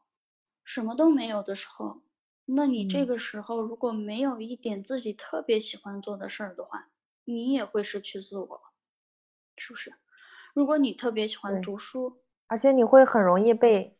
[0.64, 2.02] 什么都没有的时候，
[2.46, 6.90] 那你这个时候如果没有一点自己特别喜欢做的事儿的话，
[7.26, 8.62] 你也会失去自我，
[9.58, 9.94] 是不是？
[10.54, 12.22] 如果你特别喜欢读书。
[12.48, 13.98] 而且你会很容易被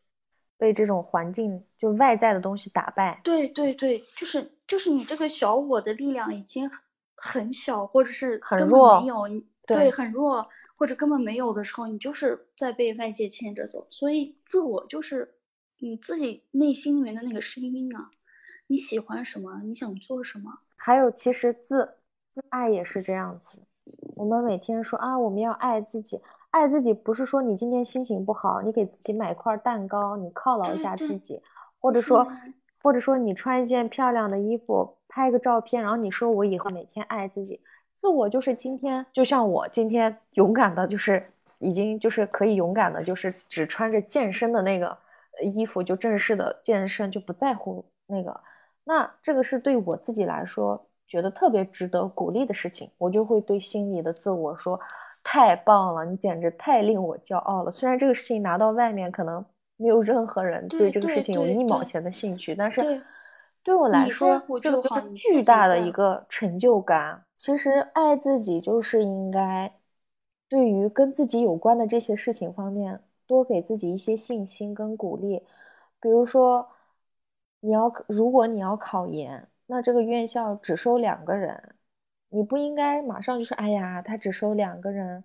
[0.56, 3.20] 被这种环境就外在的东西打败。
[3.22, 6.80] 对对对，就是就是你这个小我的力量已经很
[7.14, 9.28] 很小，或者是很弱，没有
[9.76, 13.86] 对很弱，或者根本没有的时候，你就是在被外界牵着走。
[13.90, 15.34] 所以自我就是
[15.78, 18.10] 你自己内心里面的那个声音啊，
[18.66, 20.60] 你喜欢什么，你想做什么。
[20.76, 21.96] 还有，其实自
[22.30, 23.60] 自爱也是这样子。
[24.16, 26.20] 我们每天说啊，我们要爱自己。
[26.50, 31.42] 爱自己不是说你今天心情不好，你给自己买块蛋糕，你犒劳一下自己，
[31.78, 32.26] 或者说，
[32.82, 37.60] 或者说你穿一件漂亮的衣服，拍个照片，然后你说我以后每天爱自己。
[37.98, 41.26] 自我就是今天，就像我今天勇敢的，就是
[41.58, 44.96] 已经就是可以勇敢的，就是只穿着健身的那个
[45.42, 48.40] 衣服就正式的健身，就不在乎那个。
[48.84, 54.80] 那这个是对我自己来说觉得特别值得鼓励的事情，我就会对心里的自我说。
[55.30, 57.70] 太棒了，你简直太令我骄傲了。
[57.70, 59.44] 虽然这个事情拿到外面，可能
[59.76, 63.02] 没有任何人对这个事情有一毛钱的兴趣，但是
[63.68, 67.22] 对我来说，这个是巨大的一个成就感。
[67.36, 69.70] 其实爱自己就是应该
[70.48, 75.44] 对于跟自己有关的这些事情方面，多给自己一些信心跟鼓励。
[76.00, 76.66] 比如说，
[77.60, 81.74] 你要如果你要考研，那这个院校只收两个人。
[82.30, 85.22] 你不应该马上就说，哎呀，他只收两个人。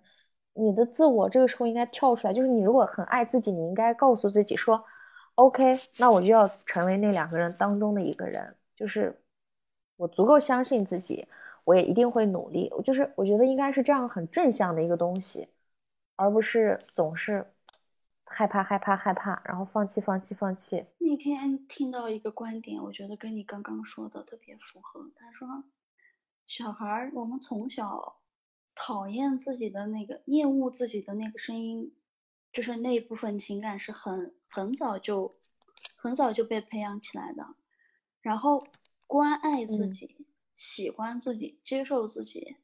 [0.52, 4.84] 你的自我这个时候应该跳出来，就是你如果很爱自己，你应该告诉自己说
[5.34, 9.20] ，OK，那我就要成为那两个人当中的一个人，就是
[9.96, 11.26] 我足够相信自己，
[11.64, 12.68] 我也一定会努力。
[12.76, 15.48] 我就是我觉得应该是这样很正向的一个东西，
[16.16, 17.46] 而不是总是
[18.24, 20.84] 害怕害怕害怕，然后放弃放弃放弃。
[20.98, 25.10] 那天听到一个观点，我觉得跟你刚刚说的特别符合。
[25.16, 25.64] 他说。
[26.46, 28.16] 小孩儿，我们从小
[28.74, 31.94] 讨厌自己的那个、厌恶自己的那个声音，
[32.54, 35.34] 就是那一部分情感是很很早就、
[35.96, 37.54] 很早就被培养起来的。
[38.22, 38.66] 然后
[39.06, 42.56] 关爱自己、喜欢自己、接受自己，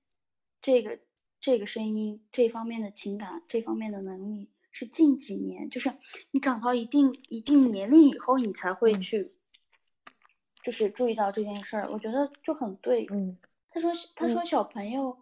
[0.62, 0.98] 这个
[1.40, 5.92] 这个声音、这方面的情感、这方面的能力，是近几年，就是
[6.30, 9.30] 你长到一定一定年龄以后，你才会去，
[10.62, 11.90] 就是注意到这件事儿。
[11.90, 13.36] 我觉得就很对，嗯。
[13.72, 15.16] 他说：“他说小朋友，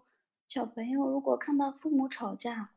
[0.48, 2.70] 小朋友如果看到父母吵架，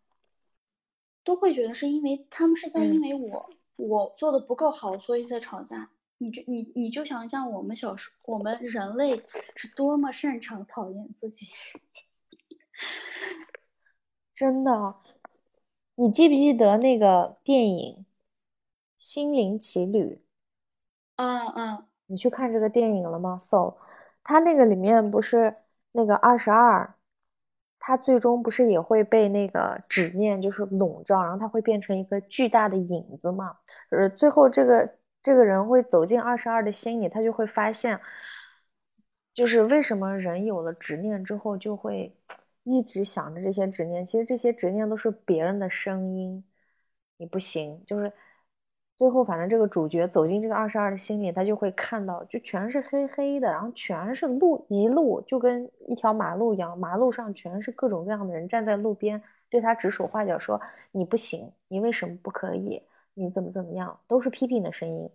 [1.24, 5.90] 都会觉得是因为他们是在因为我我做的不够好，所以在吵架。
[6.18, 9.24] 你就你你就想象我们小时我们人类
[9.56, 11.48] 是多么擅长讨厌自己，
[14.34, 14.96] 真的。
[15.96, 17.96] 你记不记得那个电影
[18.98, 20.16] 《心灵奇旅》？
[21.16, 23.78] 嗯嗯，你去看这个电影了吗？So。”
[24.24, 25.56] 他那个里面不是
[25.94, 26.94] 那个二十二，
[27.84, 33.58] 他最终不是也会被那个执念就是笼罩，然后他会变成一个巨大的影子嘛？
[33.90, 38.00] 呃，最后这个这个人会走进二十二的心里，他就会发现，
[39.34, 42.16] 就是为什么人有了执念之后，就会
[42.64, 44.06] 一直想着这些执念。
[44.06, 46.44] 其实这些执念都是别人的声音，
[47.18, 47.84] 你不行。
[47.88, 48.14] 就是
[49.02, 62.84] 最后，反正这个主角走进这个二十二的心里，他就会看到，就全是黑黑的，然后全是路，一路就跟一条马路一样，马路上全是各种各样的人站在路边，对他指手画脚，说你不行，你为什么不可以？
[63.16, 65.10] 你怎么怎么样，都是批评的声音。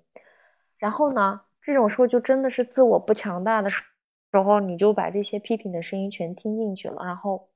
[0.78, 3.84] 然后呢，这种时候就真的是自我不强大的时
[4.32, 7.51] 候，你就把这些批评的声音全听进去了，然后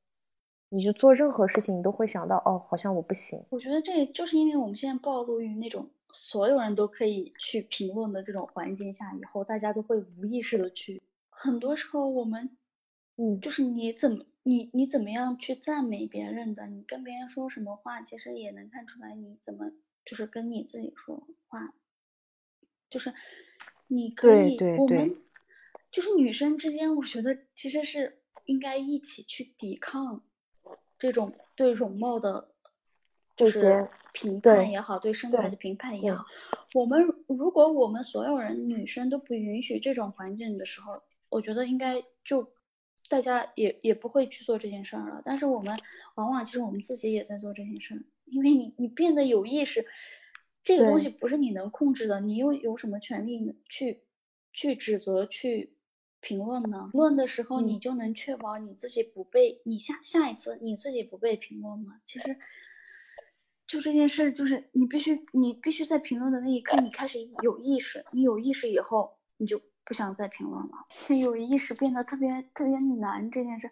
[0.68, 3.44] 你就做任何事情，你都会想到，哦，好像我不行。
[3.50, 11.02] 我觉得这就是因为我们现在暴露于那种所有人都可以去评论的这种环境下，以后大家都会无意识的去。
[11.28, 12.56] 很多时候我们，
[13.16, 19.70] 嗯，就是你怎么你你怎么样去赞美别人的，你跟别人说什么话，其实也能看出来你怎么。
[20.02, 21.74] 就是跟你自己说话，
[22.88, 23.12] 就是
[23.86, 25.14] 你可以，我们
[25.92, 30.24] 就是女生之间，我觉得其实是应该一起去抵抗
[30.98, 32.50] 这种对容貌的
[33.36, 36.24] 这些评判也好，对身材的评判也好。
[36.74, 42.52] 我们如果我们所有人女生都不允许这种环境的时候，我觉得应该就
[43.08, 45.22] 大家也也不会去做这件事儿了。
[45.24, 45.78] 但是我们
[46.14, 48.02] 往往其实我们自己也在做这件事儿。
[48.26, 49.86] 因为你你变得有意识，
[50.62, 54.04] 这个东西不是你能控制的，你又有什么权利去
[54.52, 55.74] 去指责、去
[56.20, 56.90] 评论呢？
[56.92, 62.00] 论的时候，你就能确保你自己不被你下下一次你自己不被评论吗？
[62.04, 62.38] 其实，
[63.70, 70.86] 就这件事，就是你必须你必须在评论的那一刻，你开始有意识，你有意识以后，你就不想再评论了。
[71.06, 73.70] 就有意识变得特别特别难，这件事。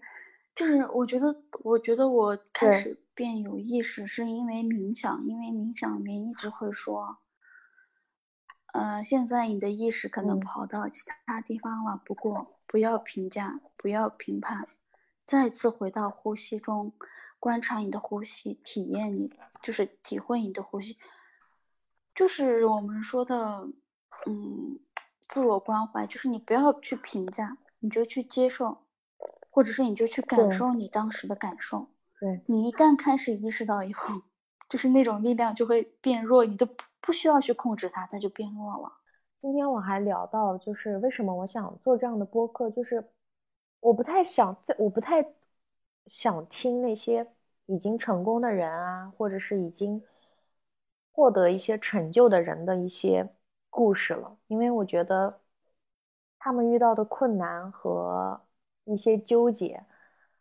[0.55, 7.19] 就是我觉得，我觉得我开始变有意识，是因为冥想，因为冥想里面一直会说，
[8.73, 14.69] 呃，现在你的意识可能跑到其他地方了，不过不要评价，不要评判，
[15.29, 16.95] 再次回到呼吸中，
[17.39, 20.97] 观察你的呼吸，体验你，就是体会你的呼吸，
[22.15, 23.69] 就是我们说的，
[24.25, 24.81] 嗯，
[25.29, 28.79] 自我关怀，就是你不要去评价，你就去接受。
[29.51, 31.89] 或者是你就去感受你当时的感受，
[32.21, 34.23] 对你一旦开始意识到以后，
[34.71, 38.93] 就是那种力量就会变弱，你都不不需要去控制它，它就变弱了。
[39.37, 43.11] 今天我还聊到，就是为什么我想做这样的播客，就是
[43.81, 45.25] 我不太想在，我不太
[46.07, 47.27] 想听那些
[47.67, 50.03] 已经成功的人啊，或者是已经
[51.13, 53.29] 获得一些成就的人的一些
[53.71, 55.41] 故事了，因为我觉得
[56.39, 58.41] 他们遇到的困难和。
[58.91, 59.85] 一些纠结，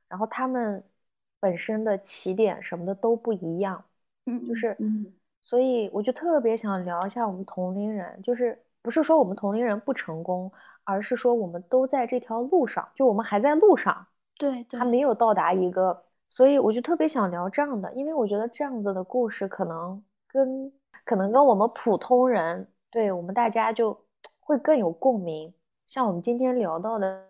[0.08, 0.82] 然后他们
[1.38, 3.84] 本身的起点什么的都不一样，
[4.26, 10.50] 嗯，就是，嗯，所以我就特别想聊一下我们同龄人，就是不是说我们同龄人不成功，
[10.88, 14.08] 而是说我们都在这条路上，就我们还在路上，
[14.38, 20.72] 对，还没有到达一个，所以我就特别想聊这样的，因为我觉得这样子的故事可能跟
[21.06, 24.06] 可能跟我们普通人，对我们大家就
[24.40, 25.54] 会更有共鸣，
[25.86, 27.28] 像我们今天聊到的。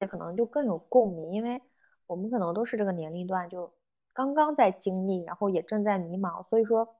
[0.00, 1.62] 也可能就更有共鸣，因为
[2.08, 3.72] 我们可能都是这个年龄段，就
[4.12, 6.44] 刚刚在经历，然后也正在迷茫。
[6.48, 6.96] 所以说，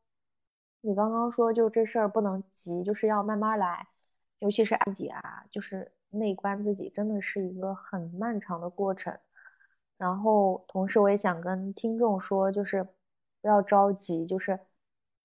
[0.81, 3.89] 你刚刚说就这事儿不能急，就是要慢慢来，
[4.39, 9.17] 尤其是安己啊，就是内观自己，真的是一个很漫长的过程。
[9.97, 12.83] 然后同时我也想跟听众说，就是
[13.43, 14.59] 不要着急，就是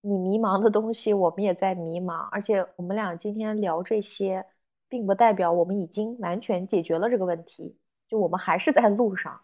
[0.02, 4.46] 你迷茫的东西，我们也在迷茫，而且我们俩今天聊这些。
[4.90, 7.76] 并不代表我们已经完全解决了这个问题，
[8.08, 9.42] 就我们还是在路上，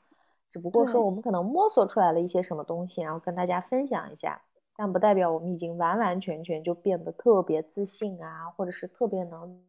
[0.47, 4.39] 只不过说我们可能摸索出来了一些什么东西，然后跟大家分享一下，
[4.81, 9.61] 但不代表我们已经完完全全就变得特别自信啊，或者是特别能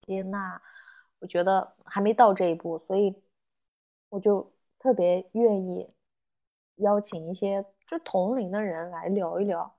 [0.00, 0.62] 接纳。
[1.18, 3.14] 我觉得还没到这一步，所以
[4.08, 5.90] 我就特别愿意
[6.76, 9.74] 邀请一些就同龄的人来聊一聊，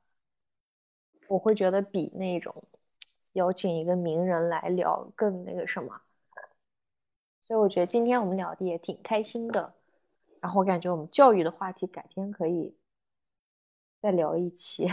[1.27, 2.63] 我会觉得比那种。
[3.33, 5.99] 邀请一个名人来聊更那个什么，
[7.41, 9.73] 所以我觉得今天我们聊的也挺开心的。
[10.39, 12.77] 然后我感觉我们教育的话题改天可以
[14.05, 14.87] 再聊一期，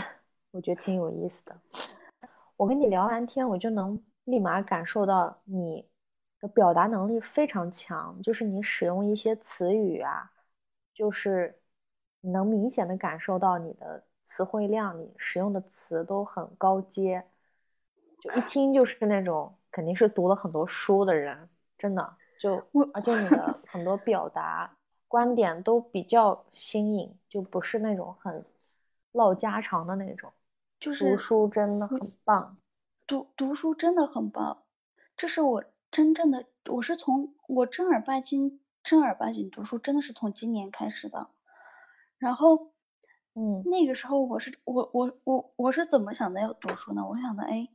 [0.49, 1.55] 我觉得挺有意思的。
[2.57, 5.87] 我跟你聊完天，我就能立马感受到你
[6.39, 10.31] 的表达能力非常强，就是你使用一些词语啊，
[10.95, 11.61] 就是
[12.21, 17.23] 能明显的感受到你的词汇量，你使用的词都很高阶。
[18.19, 22.55] 就一听就是那种肯定是读了很多书的人，真的就，
[22.91, 24.75] 而且你的很多表达
[25.07, 28.43] 观点都比较新颖，就不是那种很
[29.13, 30.33] 唠家常的那种。
[30.81, 32.57] 就是读书真的很棒。
[33.07, 34.63] 读读书真的很棒，
[35.15, 41.27] 这是我真正的，我是从我正儿八经正儿八经读书，真的是从今年开始的。
[42.17, 42.71] 然后，
[43.33, 47.05] 嗯，那个时候我是我我我我是怎么想的要读书呢？
[47.07, 47.69] 我想的，哎，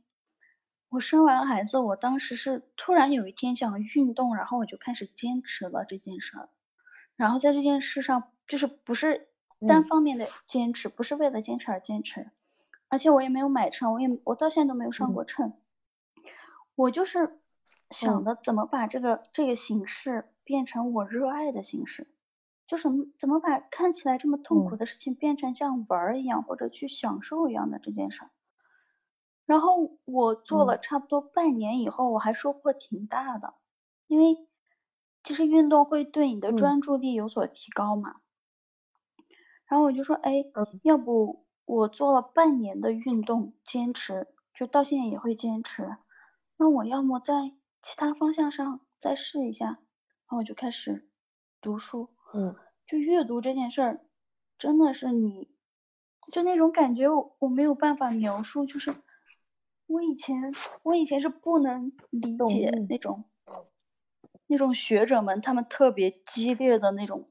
[0.89, 6.49] 我生完孩子，我当时是突然有一天想运动，然后我就开始坚持了这件事儿。
[7.15, 9.28] 然后在这件事上，就是不是
[9.67, 12.31] 单方面的坚持，不是为了坚持而坚持，
[12.87, 15.53] 而且我也没有买秤，我也我到现在都没有上过秤。
[16.75, 17.39] 我就是
[17.89, 22.07] 想的怎么把这个这个形式变成我热爱的形式，
[22.67, 28.29] 就是怎么把看起来这么痛苦的事情变成像玩儿一样或者去享受一样的这件事儿。
[29.45, 33.53] 然后我做了差不多半年以后，我还收获挺大的，
[34.07, 34.45] 因为。
[35.21, 38.21] 其实运动会对你的专注力有所提高嘛，
[39.69, 40.43] 然后我就说，哎，
[40.83, 45.95] 要不我做了半年的运动坚持，就到现在也会坚持，
[46.57, 49.79] 那我要么在其他方向上再试一下，然
[50.25, 51.07] 后我就开始
[51.61, 52.55] 读书，嗯，
[52.87, 54.01] 就阅读这件事儿，
[54.57, 55.47] 真的是你，
[56.31, 58.93] 就那种感觉，我我没有办法描述，就是
[59.85, 63.23] 我以前我以前是不能理解那种。
[64.51, 67.29] 那种学者们，他们特别激烈的那种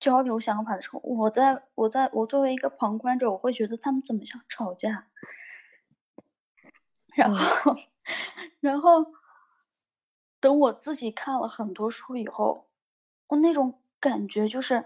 [0.00, 5.06] 交流想法的时候，我在我在我作为一个旁观者，我会觉得他们怎么想吵架。
[7.14, 7.76] 然后，
[8.60, 9.12] 然后
[10.40, 12.68] 等我自己看了很多书以后，
[13.26, 14.84] 我那种感觉就是，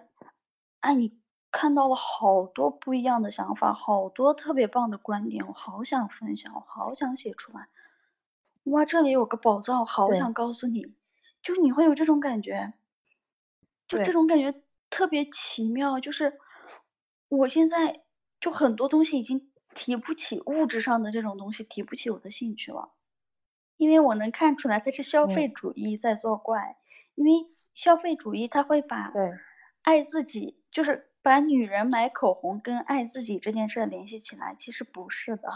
[0.81, 1.21] 哎，你
[1.51, 7.69] 看到了好多不一样的想法，好多特别棒的观点，我好想分享，我好想写出来。
[8.65, 10.95] 哇，这里有个宝藏，好想告诉你。
[11.43, 12.73] 就是你会有这种感觉，
[13.89, 14.63] 就这种感觉
[14.93, 15.99] 特别奇妙。
[15.99, 16.39] 就是
[17.29, 18.03] 我现在
[18.41, 22.93] 就很多东西已经提不起物质上的这种东西，提不起我的兴趣了，
[23.77, 26.77] 因为我能看出来它是消费主义在作怪。
[27.15, 27.31] 因为
[27.75, 29.13] 消费主义它会把
[29.83, 35.49] 爱自己，就是把女人买口红跟爱自己这件事联系起来，其实不是的。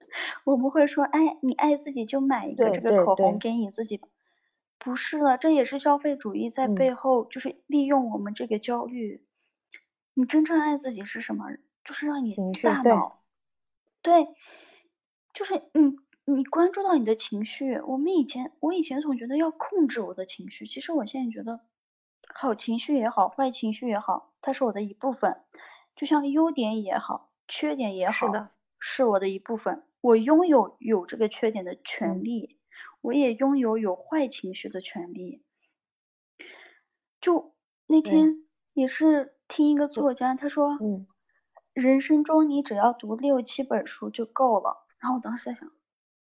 [0.44, 4.00] 我不会说，哎，你爱自己就买一个这个口红给你自己。
[4.78, 9.24] 不是的，这也是消费主义在背后，就是利用我们这个焦虑。
[10.14, 11.44] 你真正爱自己是什么？
[11.84, 12.28] 就是让你
[12.62, 13.22] 大脑，
[14.02, 14.26] 对，
[15.32, 15.96] 就是你
[16.34, 17.80] 你关注到你的情绪。
[17.80, 21.60] 我们以前，我以前总觉得要控制我的情绪，其实我现在觉得，
[22.34, 25.40] 好情绪也好，坏情绪也好，它是我的一部分。
[25.96, 29.82] 就像优点也好，缺点也好，是的，是我的一部分。
[30.02, 32.57] 我拥有有这个缺点的权利。
[33.00, 35.44] 我也拥有有坏情绪的权利。
[37.20, 37.54] 就
[37.86, 38.44] 那天
[38.74, 41.06] 也是听一个作家，他说，嗯，
[41.72, 44.86] 人生中你只要读六七本书就够了。
[44.98, 45.70] 然后我当时在想，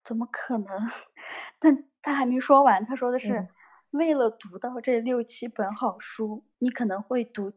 [0.04, 0.68] 怎么可能？
[1.60, 3.48] 但他还没说完，他说的是，
[3.92, 7.54] 为了读到这六七本好书，你可能会读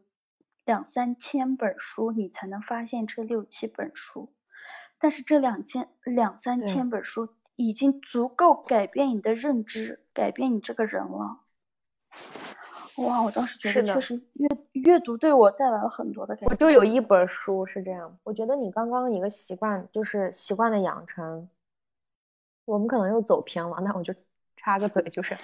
[0.65, 4.33] 两三千本书，你才能发现这六七本书。
[4.99, 7.29] 但是这两千两三千本书。
[7.57, 11.39] 已经足够改变你的认知，改变你这个人了。
[12.97, 16.49] 哇，我当时觉得确实阅阅读对我带来了很多的改变。
[16.51, 18.17] 我就有一本书是这样。
[18.23, 21.49] 我觉得你刚刚一个习惯就是习惯的养成，
[22.65, 23.81] 我们可能又走偏了。
[23.81, 24.13] 那我就
[24.55, 25.35] 插个嘴，就是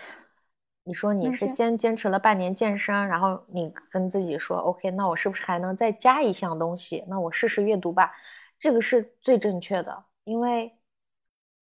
[0.84, 7.04] 你说你是先坚持了半年健身，然后你跟自己说，OK，那我是不是还能再加一项东西？
[7.08, 8.14] 那我试试阅读吧。
[8.60, 10.72] 这个是最正确的，因为。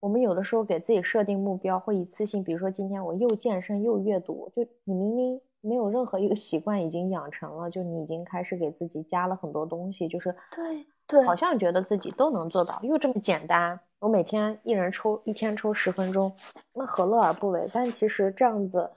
[0.02, 16.36] 我们有的时候给自己设定目标，会一次性，比如说今天我又健身又阅读，就你明明没有任何一个习惯已经养成了，就你已经开始给自己加了很多东西，就是对对，好像觉得自己都能做到，又这么简单，我每天一人抽一天抽十分钟，
[16.74, 17.70] 那何乐而不为？
[17.72, 18.90] 但其实这样子，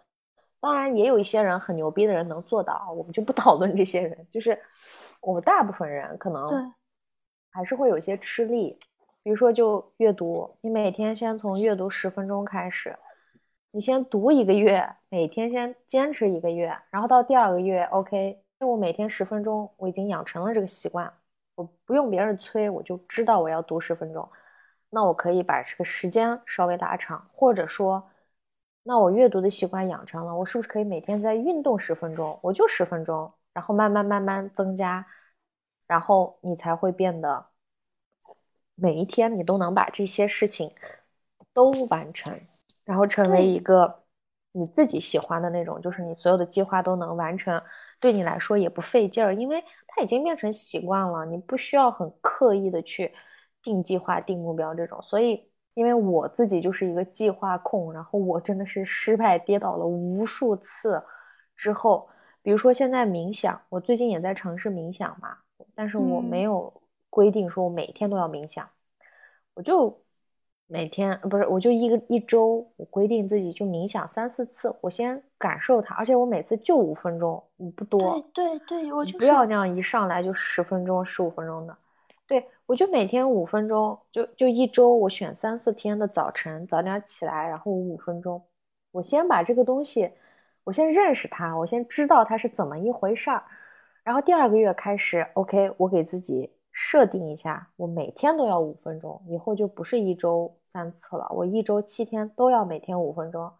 [0.58, 4.58] 当然也有一些人很牛逼的人能做到，我们就不讨论这些人，就是
[5.20, 6.72] 我们大部分人可能
[7.50, 8.78] 还是会有些吃力。
[9.24, 12.94] 比如说，就阅读，你每天先从阅读十分钟开始，
[13.70, 21.10] 你先读一个月，每天先坚持一个月，然后到第二个月，OK，因为我每天十分钟，我已经养成了这个习惯，
[21.54, 24.28] 我不用别人催，我就知道我要读十分钟，
[24.90, 28.06] 那我可以把这个时间稍微拉长，或者说，
[28.82, 35.06] 那我阅读的习惯养成了，我是不是可以每天在运动十分钟，我就十分钟，然后慢慢慢慢增加，
[35.86, 37.46] 然后你才会变得。
[38.74, 40.70] 每一天你都能把这些事情
[41.52, 42.38] 都完成，
[42.84, 44.02] 然后成为一个
[44.52, 47.62] 你自己喜欢的那种，就是你所有的计划都能完成，
[48.00, 53.12] 对你来说也不费劲儿，因为它已经变成习惯了，你不需要很刻意的去
[53.62, 55.00] 定计划、定目标这种。
[55.02, 61.02] 所以因为我自己就是一个计划控，然后我真的是失败跌倒了无数次
[61.56, 62.08] 之后，
[62.42, 65.36] 比如说现在冥想，我最近也在尝试冥想嘛，
[65.74, 66.72] 但是我没有
[67.14, 68.68] 规定说我每天都要冥想，
[69.54, 70.02] 我就
[70.66, 77.40] 每天不是我就一个一周，我规定自己就冥想三四次，我先感受它，而且我每次就五分钟，
[77.76, 78.20] 不多。
[78.34, 81.76] 对对对，我就不要那样一上来就十分钟、十五分钟的。
[82.26, 88.42] 对我就每天五分钟，就就一周我选三四天的早晨早点起来，然后五分钟，
[88.90, 90.10] 我先把这个东西，
[90.64, 93.44] 我先认识它，我先知道它是怎么一回事儿，
[94.02, 103.50] 然后第二个月开始，OK，我给自己设定一下，我每天都要五分钟，以后就不是一周三次了，我一周七天都要每天五分钟，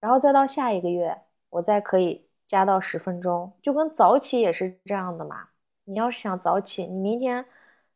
[0.00, 1.16] 然后再到下一个月，
[1.48, 5.48] 我再可以加到十分钟，就跟早起也是这样的嘛。
[5.84, 7.46] 你要是想早起，你明天。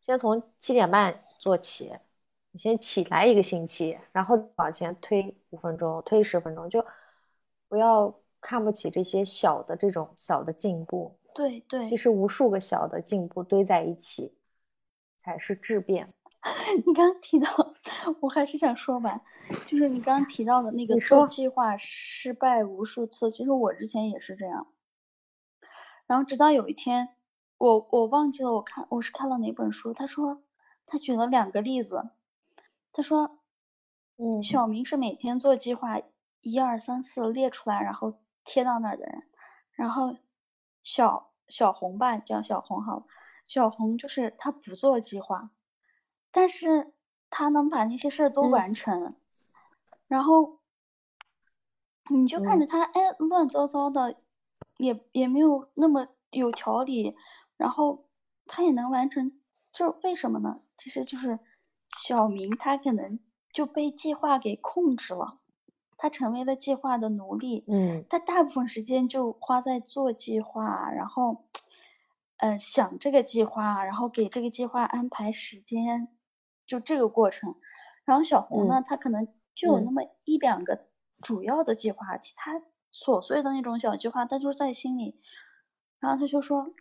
[0.04, 1.92] 先从七点半做起，
[2.50, 6.84] 你先起来一个星期，然后往前推五分钟，推十分钟，就
[7.68, 11.16] 不要看不起这些小的这种小的进步。
[11.32, 14.34] 对对，其实无数个小的进步堆在一起，
[15.22, 16.08] 才是质变。
[16.86, 17.48] 你刚刚提到，
[18.20, 19.20] 我还是想说完，
[19.66, 24.66] 就是你刚刚提到的那个做计划失败无数次，其实我之前也是这样。
[26.06, 27.08] 然后直到有一天。
[27.58, 30.42] 我我忘记了，我看我是看了哪本书，他说
[30.84, 32.10] 他举了两个例子，
[32.92, 33.38] 他说，
[34.16, 36.00] 嗯，小明是每天做计划，
[36.40, 39.22] 一二三四列出来，然后贴到那儿的人，
[39.74, 40.16] 然后
[40.82, 43.06] 小小红吧叫小红好，
[43.52, 45.50] 小红就是他不做计划，
[46.30, 46.90] 但是
[47.28, 49.14] 他能把那些事儿都完成，
[50.08, 50.60] 然后
[52.08, 54.16] 你就看着他哎乱糟糟的，
[54.78, 57.14] 也也没有那么有条理。
[57.58, 58.06] 然后
[58.46, 59.38] 他也能完成，
[59.70, 60.62] 就是为什么呢？
[60.78, 61.38] 其实就是
[61.94, 63.20] 小明他可能
[63.52, 65.36] 就被计划给控制了，
[65.98, 67.64] 他成为了计划的奴隶。
[67.68, 71.44] 嗯，他大部分时间就花在做计划，然后，
[72.42, 76.08] 嗯，想这个计划，然后给这个计划安排时间，
[76.66, 77.54] 就这个过程。
[78.04, 80.86] 然后小红呢，她可能就有那么一两个
[81.20, 82.60] 主要的计划，其他
[82.92, 85.20] 琐碎的那种小计划，他就在心里。
[86.00, 86.74] 然后他就说。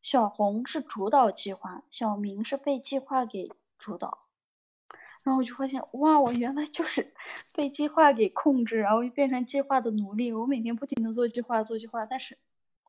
[0.00, 4.26] 小红是主导计划，小明是被计划给主导。
[5.24, 7.12] 然后我就发现，哇，我原来就是
[7.56, 10.32] 被计划给控制，然后又变成计划的奴隶。
[10.32, 12.38] 我每天不停的做计划，做计划，但是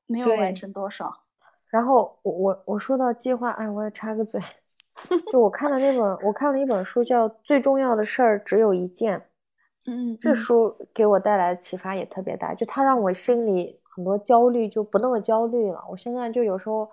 [0.05, 1.23] 没有完成多少。
[1.69, 4.41] 然后我我我说到计划，哎，我也插个嘴，
[5.31, 9.19] 就我看的那本，我看了一本书，叫《最重要的事儿只有一件》。
[9.87, 15.83] 嗯，这书给我带来的启发也特别大，就它让我心里很多焦虑就不那么焦虑了。
[15.89, 16.89] 我现在就有时候。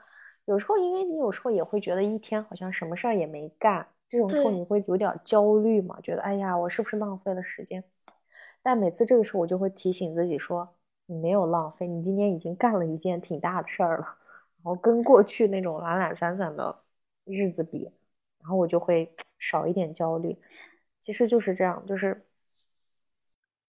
[0.48, 5.98] 有时候，因为你有时候也会觉得一天好像什么事儿也没干，这种时候你会有点焦虑嘛？
[6.00, 7.82] 觉得哎呀，我是不是浪费了时间？
[8.62, 10.68] 但每次这个时候，我就会提醒自己说，
[11.06, 14.06] 你没有浪费，你今天已经干了一件挺大的事儿了。
[14.66, 16.82] 然后跟过去那种懒懒散散的
[17.22, 17.84] 日子比，
[18.40, 20.36] 然后我就会 少一点焦虑。
[21.00, 22.26] 其实就是这样，就是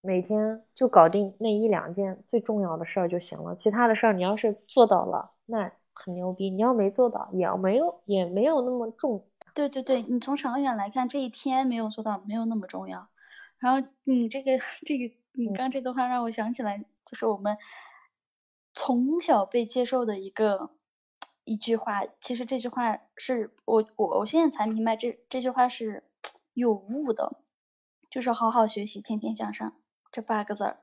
[0.01, 3.55] 每天就搞定那一两件最重要的事儿就行了。
[3.55, 5.71] 其他的事儿，你要是做到了，那。
[5.99, 9.25] 很牛逼，你要没做到，也没有也没有那么重。
[9.55, 13.07] 对对对，你从长远来看，这一天没有做到，没有那么重要。
[13.57, 14.51] 然后你这个
[14.85, 17.57] 这个，你刚这段话让我想起来，就是我们
[18.75, 20.69] 从小被接受的一个
[21.47, 22.03] 一句话。
[22.21, 26.03] 其实这句话是我我我现在才明白，这这句话是
[26.53, 27.41] 有误的，
[28.11, 29.73] 就是好好学习，天天向上
[30.11, 30.79] 这八个字儿。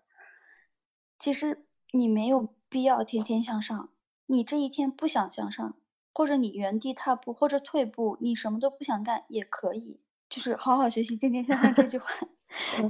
[1.18, 3.90] 其实你没有必要天天向上。
[4.26, 5.76] 你这一天不想向上，
[6.14, 10.00] 或者你原地踏步，或者退步，你什么都不想干也可以，
[10.30, 12.08] 就是好好学习，天天向上这句话，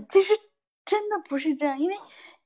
[0.09, 0.33] 其实
[0.85, 1.97] 真的不是这样，因为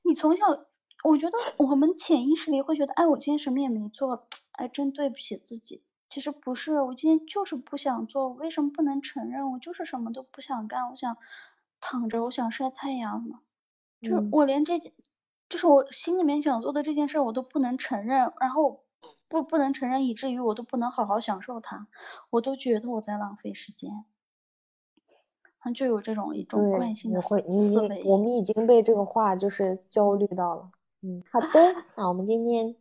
[0.01, 0.65] 你从小，
[1.03, 5.83] 我觉得我们潜意识里会觉得，哎，我今天什么也没做，哎，真对不起自己。
[6.09, 9.51] 其实不是，我今天就是不想做，为什么不能承认？
[9.51, 11.17] 我就是什么都不想干，我想
[11.79, 13.39] 躺着，我想晒太阳呢，
[14.01, 14.93] 就是我连这件。
[15.49, 18.83] 就是我心里面想做的这件事，我都不能承认，然后
[19.27, 21.87] 不不能承认，以至于我都不能好好享受它，
[22.29, 24.05] 我都觉得我在浪费时间，
[25.73, 28.03] 就有这种一种惯性的思维。
[28.05, 30.69] 我们已经被这个话就是焦虑到了。
[31.01, 32.75] 嗯，好的，那我们今天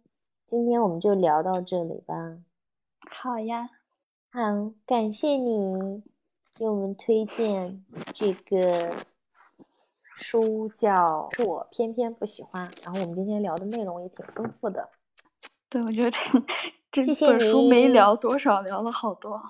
[0.46, 2.38] 今天我们就聊到这里吧。
[3.10, 3.68] 好呀，
[4.30, 6.02] 好，感谢你
[6.54, 8.94] 给我们推荐这个。
[10.20, 14.88] 书叫是我偏偏不喜欢，然后我们今天聊的内容也挺丰富的。
[15.68, 16.10] 对，我觉得
[16.90, 19.40] 这这本书没聊多少，聊了好多。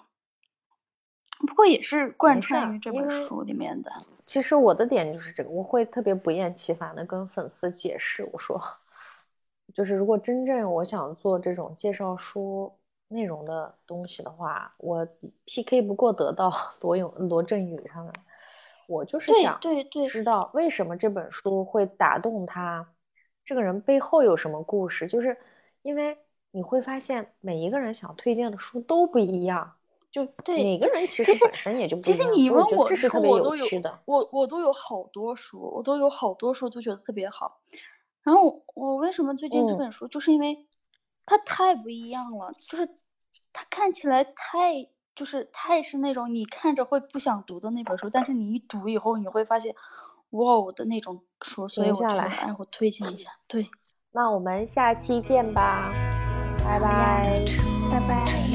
[1.46, 3.90] 不过也是贯穿于这本书里面的。
[4.26, 8.60] 其实我的点就是这个，我会特别不厌其烦的跟粉丝解释，我说，
[9.72, 12.70] 就是如果真正我想做这种介绍书
[13.08, 15.06] 内容的东西的话，我
[15.46, 16.52] PK 不过得到
[16.82, 18.12] 罗永罗振宇他们，
[18.86, 22.86] 我就是想对对知道为什么这本书会打动他，
[23.44, 25.34] 这个人背后有什么故事，就是
[25.82, 26.18] 因为
[26.50, 29.77] 你会发现每一个人想推荐的书都不一样。
[30.10, 32.18] 就对每个人其实本身也就不一样。
[32.18, 33.98] 其实你问我，这是特别有趣的。
[34.06, 37.60] 我我都有好多书，我都有好多书都觉得特别好。
[38.22, 40.66] 然后我为什么最近这本书，就是因为
[41.26, 42.88] 它太不一样了，就是
[43.52, 49.74] 它看起来太就是太是那种你看着会不想读的那本书，但是你一读以后你会发现，
[50.30, 53.30] 哇的那种书，所以我觉得哎，我推荐一下。
[53.46, 53.68] 对，
[54.12, 55.92] 那我们下期见吧，
[56.64, 57.44] 拜拜，
[57.90, 58.47] 拜拜。